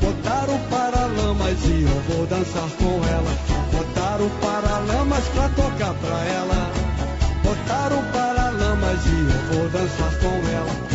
botaram 0.00 0.58
paralamas 0.70 1.58
e 1.64 1.82
eu 1.82 2.02
vou 2.08 2.26
dançar 2.26 2.68
com 2.78 3.00
ela, 3.06 3.32
botaram 3.72 4.28
paralamas 4.40 5.24
pra 5.34 5.48
tocar 5.50 5.94
pra 5.94 6.24
ela, 6.24 6.70
botaram 7.44 8.02
paralamas 8.12 9.06
e 9.06 9.08
eu 9.10 9.58
vou 9.58 9.68
dançar 9.68 10.12
com 10.20 10.48
ela. 10.48 10.91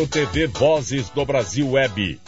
Rádio 0.00 0.06
TV 0.06 0.46
Vozes 0.46 1.10
do 1.10 1.26
Brasil 1.26 1.72
Web. 1.72 2.18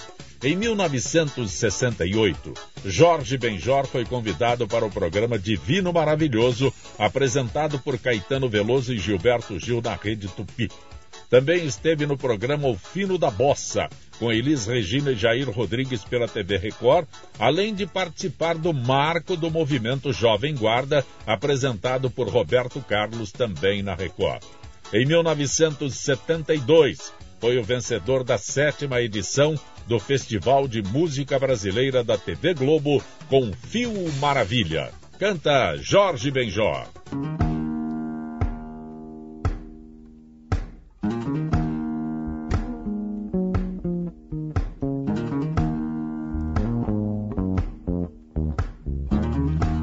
Em 0.42 0.54
1968, 0.54 2.52
Jorge 2.84 3.38
Benjor 3.38 3.86
foi 3.86 4.04
convidado 4.04 4.68
para 4.68 4.84
o 4.84 4.90
programa 4.90 5.38
Divino 5.38 5.90
Maravilhoso, 5.90 6.70
apresentado 6.98 7.78
por 7.78 7.98
Caetano 7.98 8.46
Veloso 8.46 8.92
e 8.92 8.98
Gilberto 8.98 9.58
Gil 9.58 9.80
na 9.80 9.94
Rede 9.94 10.28
Tupi. 10.28 10.70
Também 11.30 11.64
esteve 11.64 12.04
no 12.04 12.18
programa 12.18 12.68
O 12.68 12.76
Fino 12.76 13.16
da 13.16 13.30
Bossa, 13.30 13.88
com 14.18 14.30
Elis 14.30 14.66
Regina 14.66 15.12
e 15.12 15.16
Jair 15.16 15.50
Rodrigues 15.50 16.04
pela 16.04 16.28
TV 16.28 16.58
Record, 16.58 17.08
além 17.38 17.74
de 17.74 17.86
participar 17.86 18.54
do 18.54 18.74
Marco 18.74 19.34
do 19.34 19.50
Movimento 19.50 20.12
Jovem 20.12 20.54
Guarda, 20.54 21.06
apresentado 21.26 22.10
por 22.10 22.28
Roberto 22.28 22.82
Carlos 22.82 23.32
também 23.32 23.82
na 23.82 23.94
Record. 23.94 24.42
Em 24.92 25.06
1972, 25.06 27.14
foi 27.42 27.58
o 27.58 27.64
vencedor 27.64 28.22
da 28.22 28.38
sétima 28.38 29.00
edição 29.00 29.56
do 29.88 29.98
Festival 29.98 30.68
de 30.68 30.80
Música 30.80 31.40
Brasileira 31.40 32.04
da 32.04 32.16
TV 32.16 32.54
Globo 32.54 33.02
com 33.28 33.52
Fio 33.52 33.92
Maravilha. 34.20 34.92
Canta 35.18 35.76
Jorge 35.76 36.30
Benjor. 36.30 36.86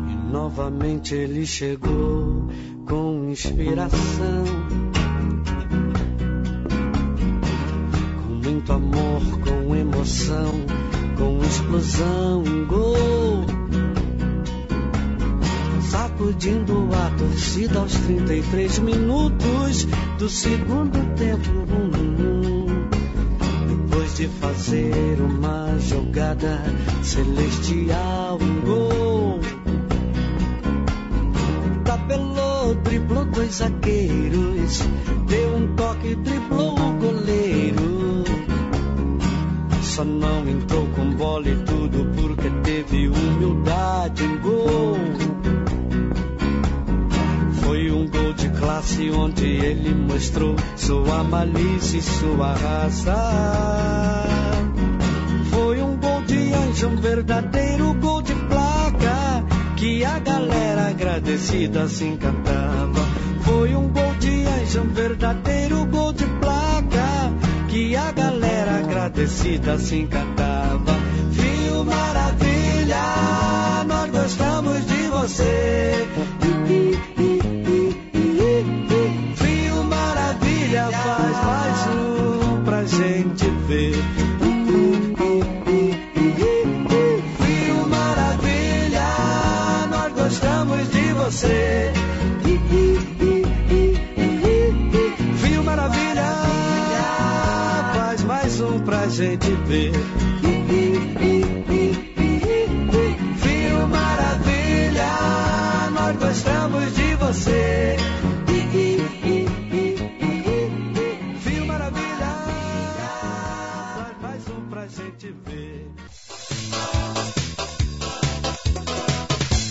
E 0.07 0.31
novamente 0.31 1.13
ele 1.13 1.45
chegou 1.45 2.47
com 2.87 3.29
inspiração. 3.29 4.45
Muito 8.49 8.73
amor, 8.73 9.21
com 9.41 9.75
emoção, 9.75 10.51
com 11.17 11.39
explosão, 11.43 12.43
um 12.43 12.65
gol. 12.65 13.45
Sacudindo 15.81 16.89
a 16.93 17.12
torcida 17.12 17.79
aos 17.79 17.93
33 17.93 18.79
minutos 18.79 19.88
do 20.17 20.27
segundo 20.27 21.15
tempo. 21.15 21.49
Hum, 21.49 21.91
hum. 21.95 22.89
Depois 23.67 24.15
de 24.15 24.27
fazer 24.27 25.21
uma 25.21 25.77
jogada 25.79 26.63
celestial, 27.03 28.39
um 28.41 28.62
gol. 28.62 29.39
Tabelou, 31.85 32.73
driblou 32.83 33.25
dois 33.25 33.55
zagueiros, 33.55 34.81
teve 42.89 43.08
humildade 43.08 44.23
em 44.23 44.38
gol. 44.39 44.97
Foi 47.62 47.91
um 47.91 48.08
gol 48.08 48.34
de 48.34 48.49
classe 48.49 49.12
onde 49.12 49.45
ele 49.45 49.93
mostrou 49.93 50.56
sua 50.75 51.23
malícia 51.23 51.97
e 51.97 52.02
sua 52.02 52.54
raça. 52.54 53.15
Foi 55.52 55.82
um 55.82 55.97
gol 55.97 56.21
de 56.23 56.54
anjo, 56.54 56.88
um 56.88 56.95
verdadeiro 56.95 57.93
gol 57.93 58.21
de 58.21 58.34
placa 58.34 59.45
que 59.75 60.04
a 60.04 60.19
galera 60.19 60.89
agradecida 60.89 61.88
se 61.88 62.06
encantava. 62.06 63.02
Foi 63.41 63.75
um 63.75 63.88
gol 63.89 64.15
de 64.19 64.45
anjo, 64.45 64.82
um 64.82 64.89
verdadeiro 64.89 65.86
gol 65.86 66.12
de 66.12 66.25
placa 66.25 67.34
que 67.67 67.95
a 67.95 68.12
galera 68.12 68.80
agradecida 68.80 69.78
se 69.78 69.95
encantava. 69.95 70.97
Viu 71.30 71.86
maravilha, 71.86 72.48
nós 73.88 74.10
gostamos 74.10 74.86
de 74.86 75.08
você. 75.08 76.08
Viu 79.36 79.84
maravilha, 79.84 80.89
faz 80.91 81.45
mais 81.45 81.88
um 81.95 82.63
pra 82.63 82.86
gente 82.86 83.49
ver. 83.67 83.95
Viu 87.39 87.88
maravilha, 87.88 89.08
nós 89.91 90.13
gostamos 90.13 90.89
de 90.91 91.13
você. 91.13 91.93
Viu 95.36 95.63
maravilha, 95.63 96.25
faz 97.93 98.23
mais 98.23 98.62
um 98.62 98.80
pra 98.80 99.08
gente 99.08 99.52
ver. 99.67 100.28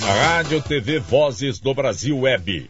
A 0.03 0.13
Rádio 0.13 0.63
TV 0.63 0.99
Vozes 0.99 1.59
do 1.59 1.73
Brasil 1.73 2.19
Web. 2.19 2.69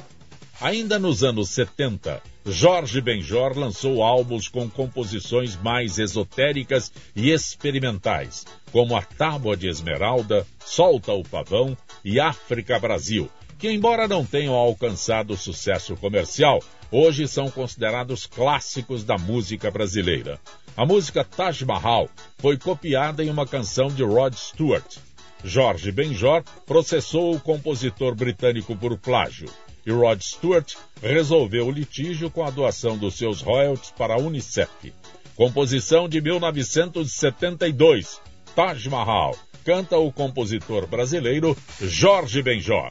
Ainda 0.61 0.97
nos 0.97 1.25
anos 1.25 1.49
70, 1.51 2.23
Jorge 2.47 3.01
Benjor 3.01 3.59
lançou 3.59 4.05
álbuns 4.05 4.49
com 4.49 4.71
composições 4.71 5.57
mais 5.57 5.99
esotéricas 5.99 6.93
e 7.17 7.31
experimentais, 7.31 8.47
como 8.71 8.97
A 8.97 9.03
Tábua 9.03 9.57
de 9.57 9.69
Esmeralda, 9.69 10.47
Solta 10.65 11.13
o 11.13 11.25
Pavão 11.25 11.77
e 12.05 12.21
África 12.21 12.79
Brasil, 12.79 13.29
que 13.59 13.71
embora 13.71 14.07
não 14.07 14.25
tenham 14.25 14.55
alcançado 14.55 15.37
sucesso 15.37 15.97
comercial, 15.97 16.63
hoje 16.91 17.27
são 17.27 17.51
considerados 17.51 18.27
clássicos 18.27 19.05
da 19.05 19.19
música 19.19 19.71
brasileira. 19.71 20.39
A 20.77 20.87
música 20.87 21.25
Taj 21.25 21.65
Mahal 21.65 22.09
foi 22.39 22.57
copiada 22.57 23.25
em 23.25 23.31
uma 23.31 23.47
canção 23.47 23.89
de 23.89 24.05
Rod 24.05 24.35
Stewart. 24.35 24.99
Jorge 25.43 25.91
Benjor 25.91 26.45
processou 26.67 27.35
o 27.35 27.41
compositor 27.41 28.15
britânico 28.15 28.77
por 28.77 28.97
plágio 28.97 29.49
e 29.89 29.91
Rod 29.91 30.21
Stewart 30.21 30.75
resolveu 31.03 31.67
o 31.67 31.71
litígio 31.71 32.31
com 32.31 32.45
a 32.45 32.51
doação 32.51 32.99
dos 32.99 33.15
seus 33.15 33.41
royalties 33.41 33.91
para 33.93 34.13
a 34.15 34.19
Unicef. 34.19 34.93
Composição 35.35 36.07
de 36.09 36.21
1972. 36.21 38.21
Taj 38.55 38.87
Mahal. 38.89 39.35
Canta 39.69 39.99
o 39.99 40.11
compositor 40.11 40.87
brasileiro 40.87 41.55
Jorge 42.01 42.41
Benjó. 42.41 42.91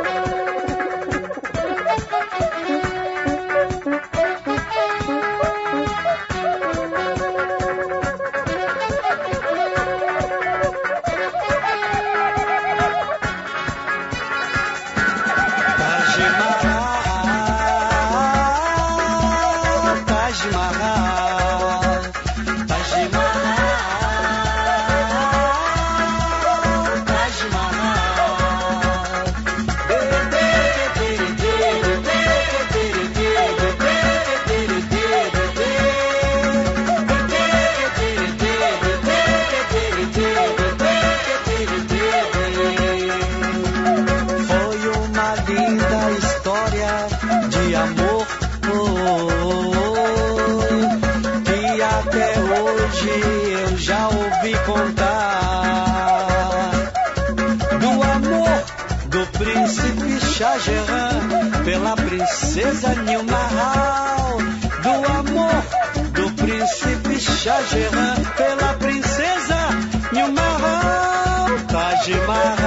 pela 68.37 68.74
princesa 68.74 69.68
Nilmahal, 70.12 71.61
Taj 71.66 72.11
Mahal. 72.27 72.63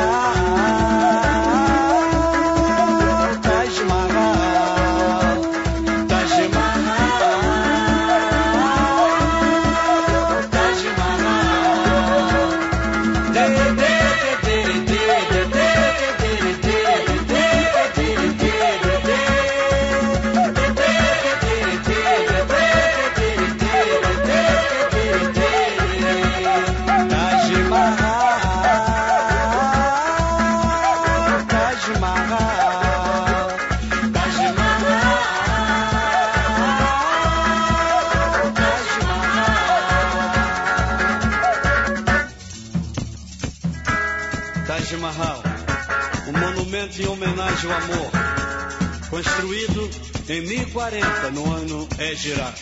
Construído 49.17 49.89
em 50.30 50.41
1040 50.41 51.32
no 51.32 51.51
ano 51.51 51.88
Égira. 51.97 52.53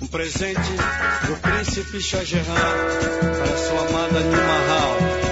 Um 0.00 0.06
presente 0.06 0.60
do 1.26 1.36
príncipe 1.36 2.00
Shah 2.00 2.22
Jahan 2.22 2.44
para 2.44 3.56
sua 3.56 3.88
amada 3.88 4.20
Nimahal. 4.20 5.31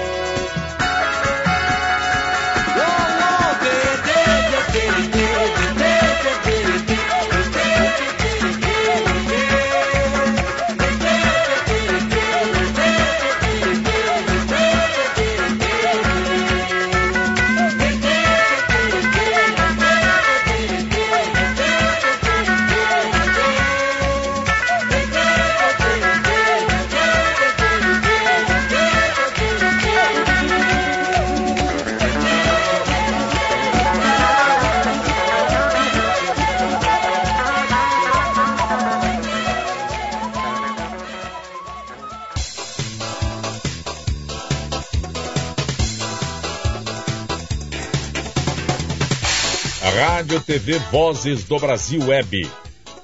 TV 50.51 50.79
Vozes 50.91 51.45
do 51.45 51.57
Brasil 51.57 52.07
Web. 52.07 52.45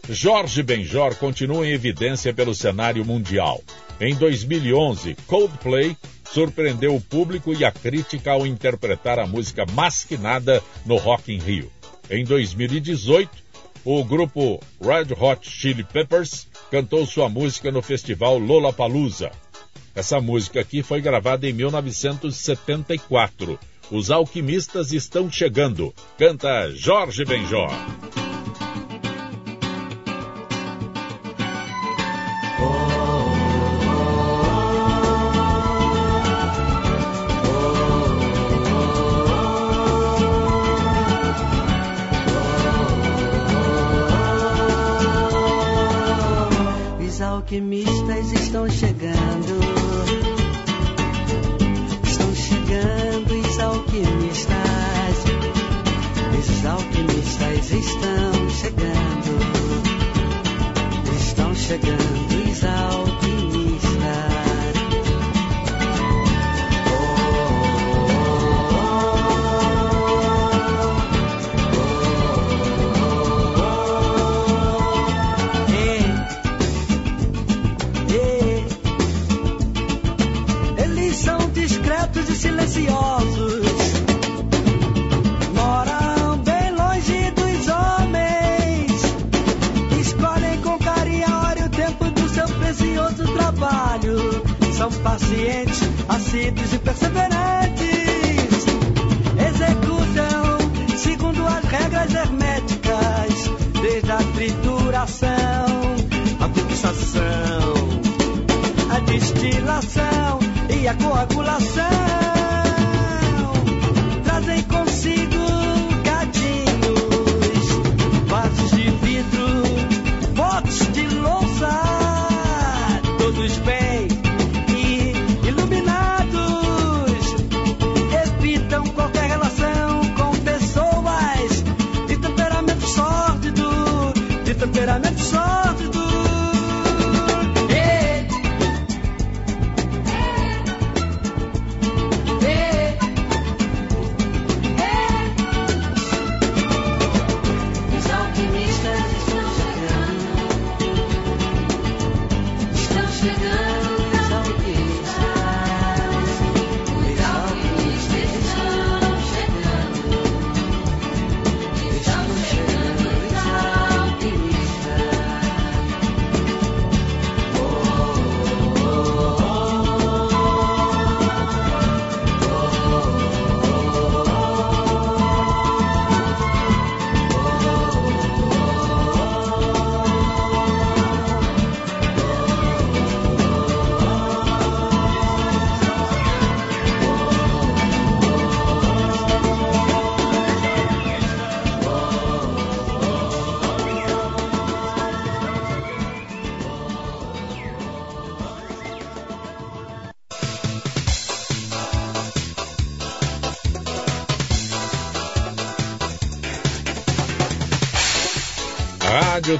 Jorge 0.09 0.61
Benjor 0.61 1.15
continua 1.15 1.65
em 1.65 1.71
evidência 1.71 2.33
pelo 2.33 2.53
cenário 2.53 3.05
mundial. 3.05 3.63
Em 4.01 4.13
2011, 4.13 5.15
Coldplay 5.25 5.95
surpreendeu 6.29 6.93
o 6.93 6.99
público 6.99 7.53
e 7.53 7.63
a 7.63 7.71
crítica 7.71 8.31
ao 8.31 8.45
interpretar 8.45 9.17
a 9.17 9.25
música 9.25 9.65
Masquinada 9.65 10.61
no 10.85 10.97
Rock 10.97 11.33
in 11.33 11.37
Rio. 11.37 11.71
Em 12.09 12.25
2018, 12.25 13.31
o 13.85 14.03
grupo 14.03 14.59
Red 14.81 15.13
Hot 15.17 15.49
Chili 15.49 15.85
Peppers 15.85 16.49
cantou 16.69 17.05
sua 17.05 17.29
música 17.29 17.71
no 17.71 17.81
festival 17.81 18.37
Lollapalooza. 18.37 19.31
Essa 19.95 20.19
música 20.19 20.59
aqui 20.59 20.83
foi 20.83 20.99
gravada 20.99 21.47
em 21.47 21.53
1974 21.53 23.57
os 23.91 24.11
alquimistas 24.11 24.91
estão 24.91 25.31
chegando. 25.31 25.93
Canta 26.17 26.69
Jorge 26.71 27.23
Benjó. 27.23 27.67
Os 46.99 47.21
alquimistas 47.21 48.31
estão 48.33 48.69
chegando. 48.69 49.77
estão 52.03 52.35
chegando, 52.35 53.06
touchdown. 57.99 58.36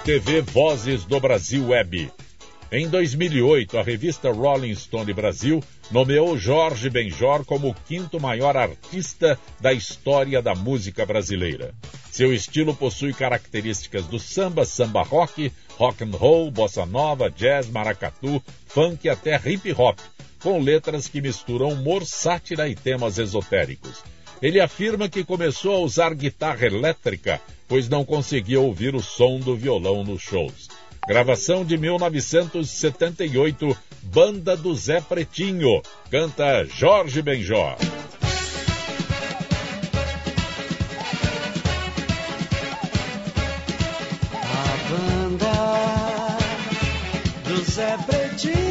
TV 0.07 0.39
Vozes 0.39 1.03
do 1.03 1.19
Brasil 1.19 1.67
Web. 1.67 2.09
Em 2.71 2.87
2008, 2.87 3.77
a 3.77 3.83
revista 3.83 4.31
Rolling 4.31 4.73
Stone 4.73 5.11
Brasil 5.11 5.61
nomeou 5.91 6.37
Jorge 6.37 6.89
Benjor 6.89 7.43
como 7.43 7.67
o 7.67 7.73
quinto 7.73 8.17
maior 8.17 8.55
artista 8.55 9.37
da 9.59 9.73
história 9.73 10.41
da 10.41 10.55
música 10.55 11.05
brasileira. 11.05 11.75
Seu 12.09 12.33
estilo 12.33 12.73
possui 12.73 13.13
características 13.13 14.05
do 14.05 14.17
samba, 14.17 14.63
samba 14.63 15.03
rock, 15.03 15.51
rock 15.77 16.05
and 16.05 16.15
roll, 16.15 16.49
bossa 16.51 16.85
nova, 16.85 17.29
jazz, 17.29 17.67
maracatu, 17.69 18.41
funk 18.65 19.07
e 19.07 19.09
até 19.09 19.35
hip 19.45 19.73
hop, 19.73 19.99
com 20.39 20.61
letras 20.61 21.09
que 21.09 21.19
misturam 21.19 21.73
humor, 21.73 22.05
sátira 22.05 22.69
e 22.69 22.75
temas 22.75 23.17
esotéricos. 23.17 24.01
Ele 24.41 24.59
afirma 24.59 25.09
que 25.09 25.23
começou 25.23 25.75
a 25.75 25.79
usar 25.79 26.13
guitarra 26.13 26.65
elétrica, 26.67 27.41
pois 27.67 27.89
não 27.89 28.05
conseguia 28.05 28.59
ouvir 28.59 28.93
o 28.93 29.01
som 29.01 29.39
do 29.39 29.55
violão 29.55 30.03
nos 30.03 30.21
shows. 30.21 30.69
Gravação 31.07 31.65
de 31.65 31.77
1978, 31.77 33.75
Banda 34.03 34.55
do 34.55 34.75
Zé 34.75 35.01
Pretinho. 35.01 35.81
Canta 36.11 36.65
Jorge 36.65 37.21
Benjó. 37.21 37.77
A 44.33 44.77
banda 44.89 45.51
do 47.45 47.71
Zé 47.71 47.97
Pretinho 48.05 48.66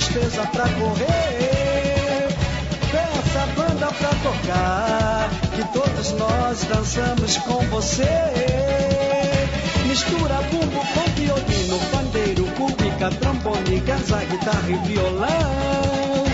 tristeza 0.00 0.46
pra 0.46 0.64
correr. 0.64 2.28
Peça 2.90 3.42
a 3.42 3.46
banda 3.54 3.86
pra 3.86 4.08
tocar, 4.08 5.30
que 5.54 5.62
todos 5.72 6.12
nós 6.12 6.64
dançamos 6.64 7.36
com 7.38 7.58
você. 7.66 8.08
Mistura 9.86 10.36
bumbo 10.50 10.80
com 10.94 11.10
violino, 11.20 11.78
pandeiro, 11.92 12.44
cúbica, 12.56 13.10
trombone, 13.20 13.80
ganza, 13.80 14.24
guitarra 14.24 14.70
e 14.70 14.88
violão. 14.88 16.24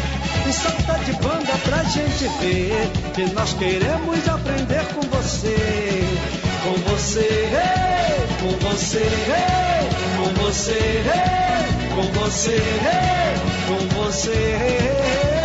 E 0.49 0.53
salta 0.53 0.99
de 1.05 1.13
banda 1.15 1.53
pra 1.65 1.83
gente 1.83 2.29
ver 2.39 2.91
que 3.15 3.35
nós 3.35 3.53
queremos 3.55 4.29
aprender 4.29 4.87
com 4.95 5.01
você. 5.09 6.05
Com 6.63 6.91
você, 6.91 7.49
com 8.41 8.69
você, 8.69 9.09
com 10.17 10.43
você, 10.43 11.03
com 11.97 12.03
você, 12.13 12.59
com 13.67 13.89
você. 13.97 15.36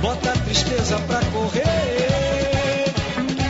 Bota 0.00 0.30
a 0.30 0.32
tristeza 0.32 0.96
pra 1.00 1.20
correr, 1.32 2.84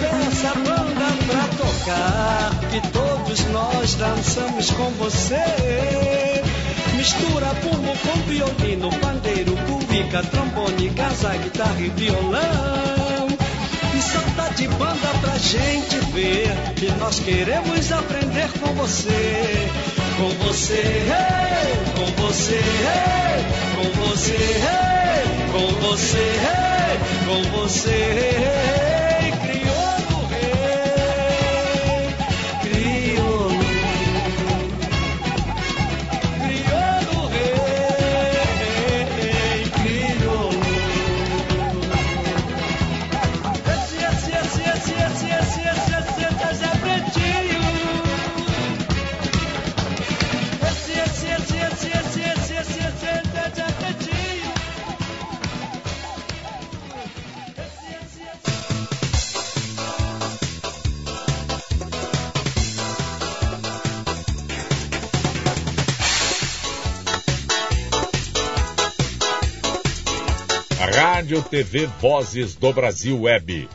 peça 0.01 0.51
a 0.51 0.55
banda 0.55 1.07
pra 1.26 1.44
tocar, 1.57 2.51
que 2.70 2.80
todos 2.88 3.44
nós 3.51 3.94
dançamos 3.94 4.70
com 4.70 4.90
você. 4.92 6.42
Mistura 6.96 7.46
bumbo 7.62 7.92
com 7.99 8.20
violino, 8.22 8.90
pandeiro, 8.99 9.55
bica, 9.88 10.22
trombone, 10.22 10.90
casa, 10.90 11.36
guitarra 11.36 11.80
e 11.80 11.90
violão. 11.90 13.28
E 13.94 14.03
solta 14.03 14.55
de 14.55 14.68
banda 14.68 15.09
pra 15.20 15.38
gente 15.38 15.96
ver, 16.12 16.49
que 16.76 16.90
nós 16.92 17.20
queremos 17.20 17.92
aprender 17.92 18.51
com 18.61 18.72
você. 18.74 19.68
Com 20.16 20.46
você, 20.46 20.74
hey! 20.74 21.68
com 21.94 22.22
você, 22.22 22.55
hey! 22.55 23.28
com 23.76 24.09
você. 24.09 24.32
Hey! 24.34 24.97
Com 25.59 25.66
você, 25.80 26.38
com 27.26 27.42
você. 27.50 28.88
Rádio 71.28 71.42
TV 71.42 71.84
Vozes 72.00 72.54
do 72.54 72.72
Brasil 72.72 73.20
Web. 73.20 73.68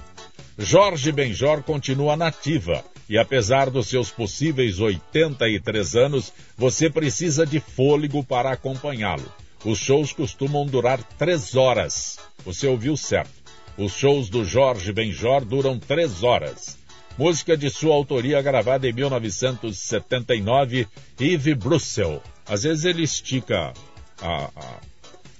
Jorge 0.58 1.12
Benjor 1.12 1.62
continua 1.62 2.18
nativa 2.18 2.84
e 3.08 3.16
apesar 3.16 3.70
dos 3.70 3.86
seus 3.90 4.10
possíveis 4.10 4.80
83 4.80 5.96
anos, 5.96 6.34
você 6.58 6.90
precisa 6.90 7.46
de 7.46 7.60
fôlego 7.60 8.24
para 8.24 8.52
acompanhá-lo. 8.52 9.32
Os 9.64 9.78
shows 9.78 10.12
costumam 10.12 10.66
durar 10.66 11.04
três 11.04 11.56
horas. 11.56 12.18
Você 12.44 12.66
ouviu 12.66 12.98
certo. 12.98 13.30
Os 13.78 13.94
shows 13.94 14.30
do 14.30 14.44
Jorge 14.44 14.92
Benjor 14.92 15.46
duram 15.46 15.78
três 15.78 16.24
horas. 16.24 16.80
Música 17.20 17.56
de 17.56 17.70
sua 17.70 17.94
autoria 17.94 18.42
gravada 18.42 18.90
em 18.90 18.94
1979, 18.94 20.88
Yves 21.22 21.56
Brussel. 21.56 22.20
Às 22.48 22.64
vezes 22.64 22.86
ele 22.86 23.04
estica 23.04 23.72
a, 24.20 24.50
a, 24.56 24.80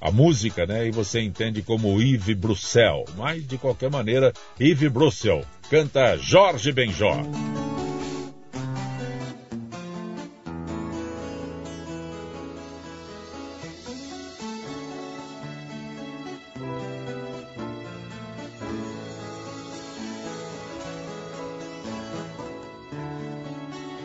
a 0.04 0.12
música, 0.12 0.66
né? 0.66 0.86
E 0.86 0.92
você 0.92 1.22
entende 1.22 1.62
como 1.62 2.02
Yves 2.02 2.36
Bruxel. 2.36 3.06
Mas, 3.16 3.48
de 3.48 3.58
qualquer 3.58 3.90
maneira, 3.90 4.34
Yves 4.60 4.92
Bruxel 4.92 5.46
canta 5.70 6.18
Jorge 6.18 6.74
Benjor. 6.74 7.24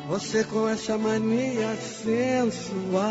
Você 0.07 0.45
com 0.45 0.69
essa 0.69 0.97
mania 0.97 1.75
sensual 1.77 3.03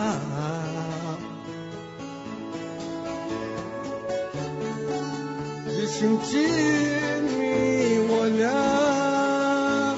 de 5.77 5.87
sentir 5.87 7.21
me 7.37 7.99
olhar. 8.11 9.95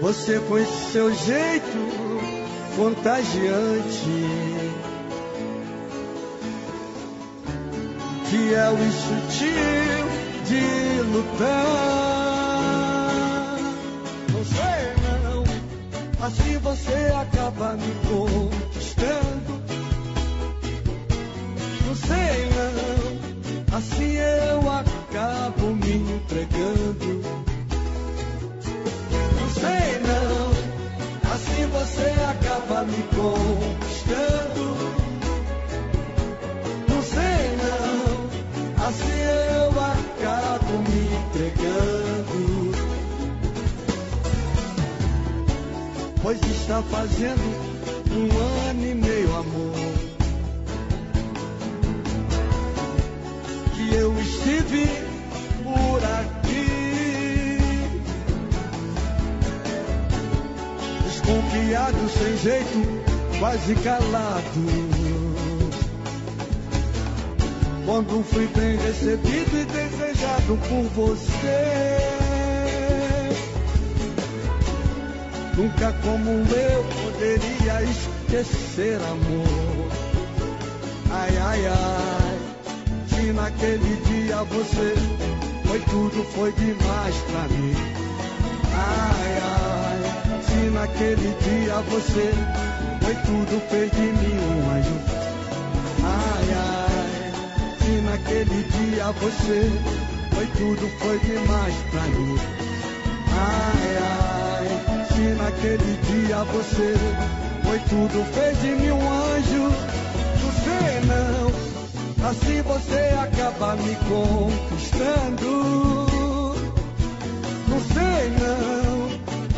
Você 0.00 0.40
com 0.40 0.58
seu 0.90 1.14
jeito 1.14 1.78
contagiante, 2.76 4.26
fiel 8.24 8.74
e 8.74 8.90
sutil 8.90 10.04
de 10.46 11.00
lutar. 11.12 11.54
Não 14.32 14.44
sei 14.44 14.94
não, 15.22 15.44
assim 16.26 16.58
você 16.58 17.12
acaba 17.14 17.74
me 17.74 17.94
conquistando. 18.08 18.33
Me 26.24 26.40
entregando. 26.42 27.22
Não 29.40 29.48
sei 29.50 29.98
não, 30.00 30.50
assim 31.32 31.66
você 31.66 32.08
acaba 32.30 32.84
me 32.84 33.02
conquistando. 33.14 34.64
Não 36.88 37.02
sei 37.02 37.56
não, 37.60 38.86
assim 38.86 39.18
eu 39.20 39.68
acabo 39.70 40.72
me 40.90 41.04
entregando. 41.26 42.44
Pois 46.22 46.40
está 46.40 46.82
fazendo 46.82 47.42
um 48.10 48.70
ano 48.70 48.86
e 48.86 48.94
meio, 48.94 49.36
amor. 49.36 49.83
Sem 61.84 62.36
jeito, 62.38 63.38
quase 63.38 63.74
calado. 63.74 64.42
Quando 67.84 68.24
fui 68.24 68.46
bem 68.46 68.78
recebido 68.78 69.60
e 69.60 69.64
desejado 69.66 70.58
por 70.66 70.82
você. 70.94 71.98
Nunca 75.54 75.92
como 76.02 76.30
eu 76.30 76.84
poderia 77.02 77.82
esquecer, 77.82 78.96
amor. 78.96 79.90
Ai, 81.10 81.36
ai, 81.36 81.66
ai. 81.66 82.38
Se 83.08 83.32
naquele 83.32 83.96
dia 84.06 84.42
você 84.44 84.94
foi 85.66 85.80
tudo, 85.80 86.24
foi 86.34 86.50
demais 86.52 87.14
pra 87.30 87.48
mim. 87.54 87.74
Ai, 88.72 89.38
ai, 89.42 89.63
se 90.64 90.70
naquele 90.70 91.36
dia 91.42 91.74
você 91.90 92.32
foi 93.02 93.14
tudo, 93.26 93.60
fez 93.68 93.90
de 93.90 94.00
mim 94.00 94.38
um 94.38 94.70
anjo. 94.70 94.98
Ai, 96.02 96.48
ai, 96.56 97.32
se 97.78 98.00
naquele 98.00 98.62
dia 98.62 99.12
você 99.12 99.60
foi 100.34 100.46
tudo, 100.46 100.88
foi 101.00 101.18
demais 101.18 101.74
pra 101.90 102.02
mim. 102.02 102.36
Ai, 103.36 103.96
ai, 104.00 104.68
se 105.08 105.34
naquele 105.34 105.98
dia 106.06 106.44
você 106.44 106.94
foi 107.62 107.78
tudo, 107.80 108.24
fez 108.32 108.58
de 108.62 108.68
mim 108.68 108.90
um 108.90 109.12
anjo. 109.12 109.70
Você 110.44 111.00
não. 111.06 111.52
Assim 112.26 112.62
você 112.62 113.14
acaba 113.20 113.76
me 113.76 113.94
conquistando. 114.08 115.93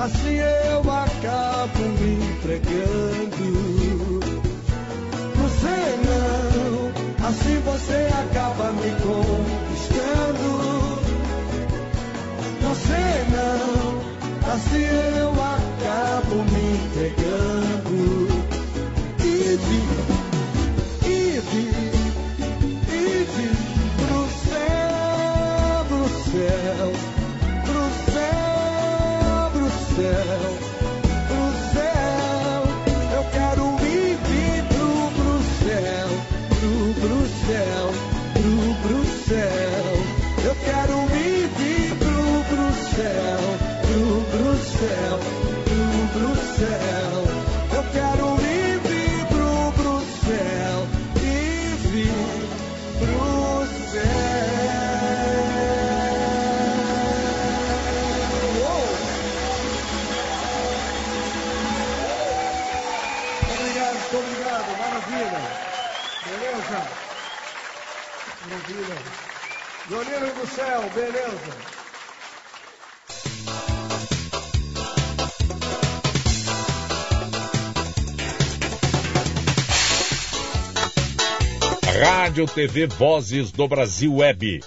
Assim 0.07 0.37
eu 0.37 0.79
acabo 0.89 1.81
me 1.81 2.15
entregando. 2.31 3.47
Sei 5.61 5.91
não, 6.07 7.27
assim 7.27 7.59
você 7.65 8.09
acaba 8.13 8.73
me 8.73 8.91
conquistando. 9.03 10.51
Sei 12.77 13.19
não, 13.33 14.53
assim 14.53 14.85
eu 15.19 15.31
acabo 15.33 16.35
me 16.53 16.65
entregando. 16.77 17.16
Céu, 70.57 70.89
beleza. 70.95 71.77
Rádio 82.03 82.47
TV 82.47 82.87
Vozes 82.87 83.53
do 83.53 83.69
Brasil 83.69 84.15
Web. 84.15 84.61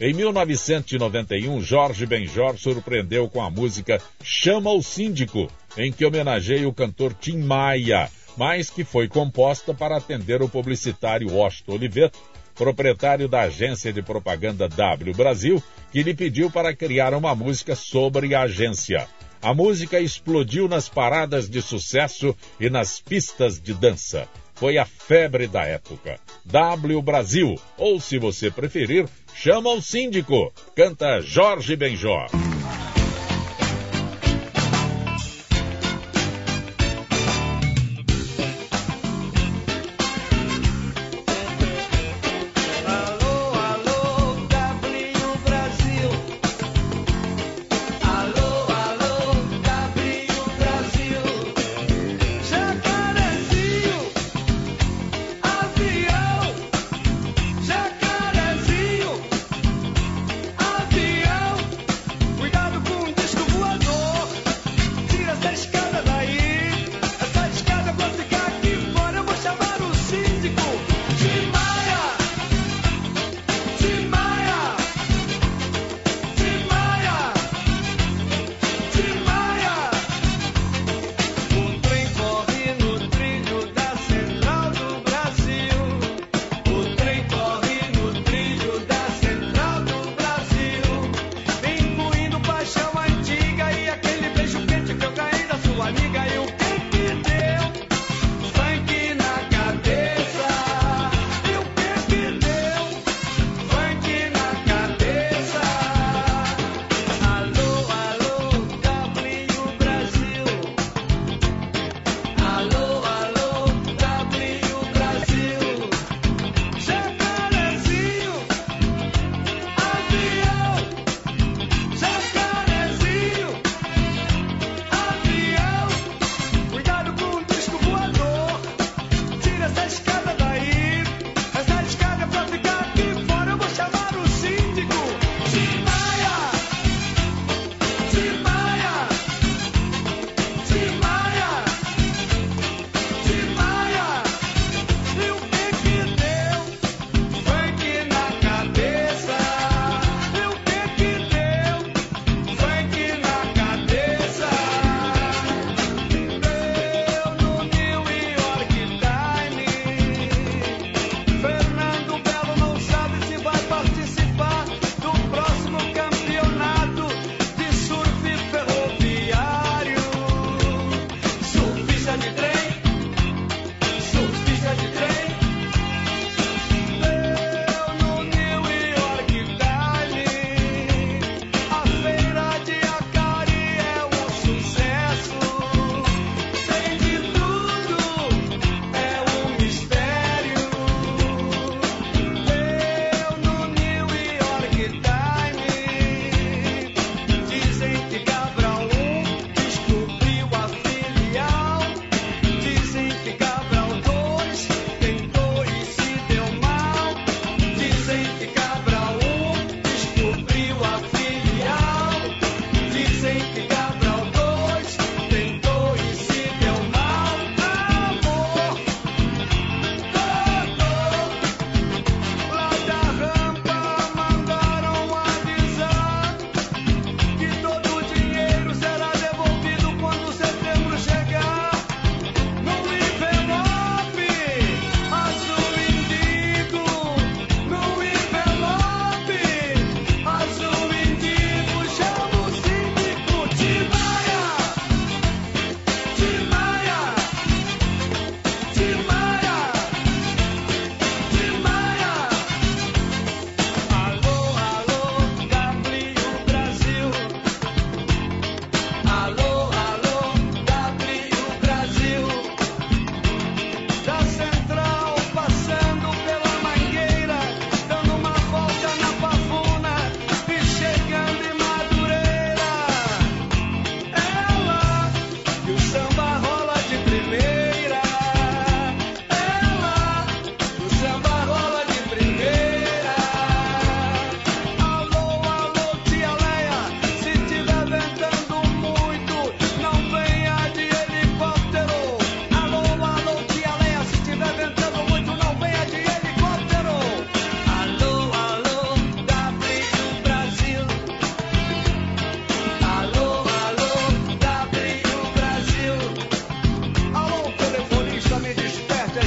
Em 0.00 0.12
1991, 0.12 1.60
Jorge 1.60 2.04
Benjor 2.04 2.58
surpreendeu 2.58 3.28
com 3.28 3.40
a 3.40 3.48
música 3.48 4.02
Chama 4.24 4.72
o 4.72 4.82
Síndico, 4.82 5.48
em 5.76 5.92
que 5.92 6.04
homenageia 6.04 6.68
o 6.68 6.74
cantor 6.74 7.14
Tim 7.14 7.38
Maia, 7.38 8.10
mas 8.36 8.70
que 8.70 8.82
foi 8.82 9.06
composta 9.06 9.72
para 9.72 9.98
atender 9.98 10.42
o 10.42 10.48
publicitário 10.48 11.32
Washington 11.32 11.74
Oliveto, 11.74 12.18
proprietário 12.54 13.28
da 13.28 13.42
agência 13.42 13.92
de 13.92 14.02
propaganda 14.02 14.68
W 14.68 15.14
Brasil, 15.14 15.62
que 15.90 16.02
lhe 16.02 16.14
pediu 16.14 16.50
para 16.50 16.74
criar 16.74 17.14
uma 17.14 17.34
música 17.34 17.74
sobre 17.74 18.34
a 18.34 18.42
agência. 18.42 19.06
A 19.40 19.52
música 19.52 19.98
explodiu 19.98 20.68
nas 20.68 20.88
paradas 20.88 21.48
de 21.48 21.60
sucesso 21.60 22.36
e 22.60 22.70
nas 22.70 23.00
pistas 23.00 23.60
de 23.60 23.74
dança 23.74 24.28
foi 24.62 24.78
a 24.78 24.84
febre 24.84 25.48
da 25.48 25.64
época. 25.64 26.20
W 26.44 27.02
Brasil, 27.02 27.58
ou 27.76 27.98
se 27.98 28.16
você 28.16 28.48
preferir, 28.48 29.08
chama 29.34 29.70
o 29.70 29.82
síndico. 29.82 30.52
Canta 30.76 31.20
Jorge 31.20 31.74
Benjor. 31.74 32.28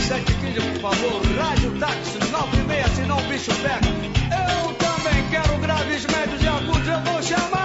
sete 0.05 0.33
quilhos, 0.35 0.63
por 0.63 0.81
favor. 0.81 1.21
Rádio 1.37 1.71
táxi, 1.79 2.19
nove 2.31 2.57
e 2.57 2.63
meia, 2.63 2.87
senão 2.89 3.17
o 3.17 3.23
bicho 3.23 3.51
pega. 3.55 3.87
Eu 4.31 4.73
também 4.75 5.29
quero 5.29 5.57
graves 5.59 6.05
médios 6.05 6.41
e 6.43 6.47
agudos, 6.47 6.87
eu 6.87 7.01
vou 7.01 7.23
chamar. 7.23 7.64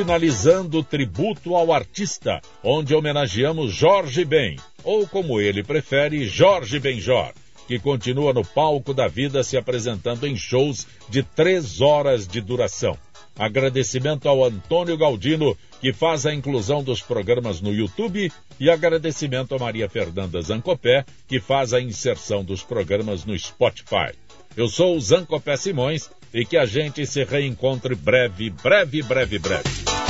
Finalizando 0.00 0.78
o 0.78 0.82
tributo 0.82 1.54
ao 1.54 1.70
artista, 1.70 2.40
onde 2.64 2.94
homenageamos 2.94 3.74
Jorge 3.74 4.24
Ben, 4.24 4.56
ou 4.82 5.06
como 5.06 5.38
ele 5.38 5.62
prefere, 5.62 6.26
Jorge 6.26 6.80
Benjor, 6.80 7.34
que 7.68 7.78
continua 7.78 8.32
no 8.32 8.42
palco 8.42 8.94
da 8.94 9.06
vida 9.08 9.44
se 9.44 9.58
apresentando 9.58 10.26
em 10.26 10.34
shows 10.34 10.86
de 11.10 11.22
três 11.22 11.82
horas 11.82 12.26
de 12.26 12.40
duração. 12.40 12.96
Agradecimento 13.38 14.26
ao 14.26 14.42
Antônio 14.42 14.96
Galdino, 14.96 15.54
que 15.82 15.92
faz 15.92 16.24
a 16.24 16.32
inclusão 16.32 16.82
dos 16.82 17.02
programas 17.02 17.60
no 17.60 17.70
YouTube, 17.70 18.32
e 18.58 18.70
agradecimento 18.70 19.54
a 19.54 19.58
Maria 19.58 19.86
Fernanda 19.86 20.40
Zancopé, 20.40 21.04
que 21.28 21.38
faz 21.38 21.74
a 21.74 21.80
inserção 21.80 22.42
dos 22.42 22.62
programas 22.62 23.26
no 23.26 23.38
Spotify. 23.38 24.14
Eu 24.56 24.66
sou 24.66 24.96
o 24.96 25.00
Zancopé 25.00 25.58
Simões 25.58 26.08
e 26.32 26.44
que 26.44 26.56
a 26.56 26.66
gente 26.66 27.06
se 27.06 27.24
reencontre 27.24 27.94
breve, 27.94 28.50
breve, 28.50 29.02
breve, 29.02 29.38
breve. 29.38 30.09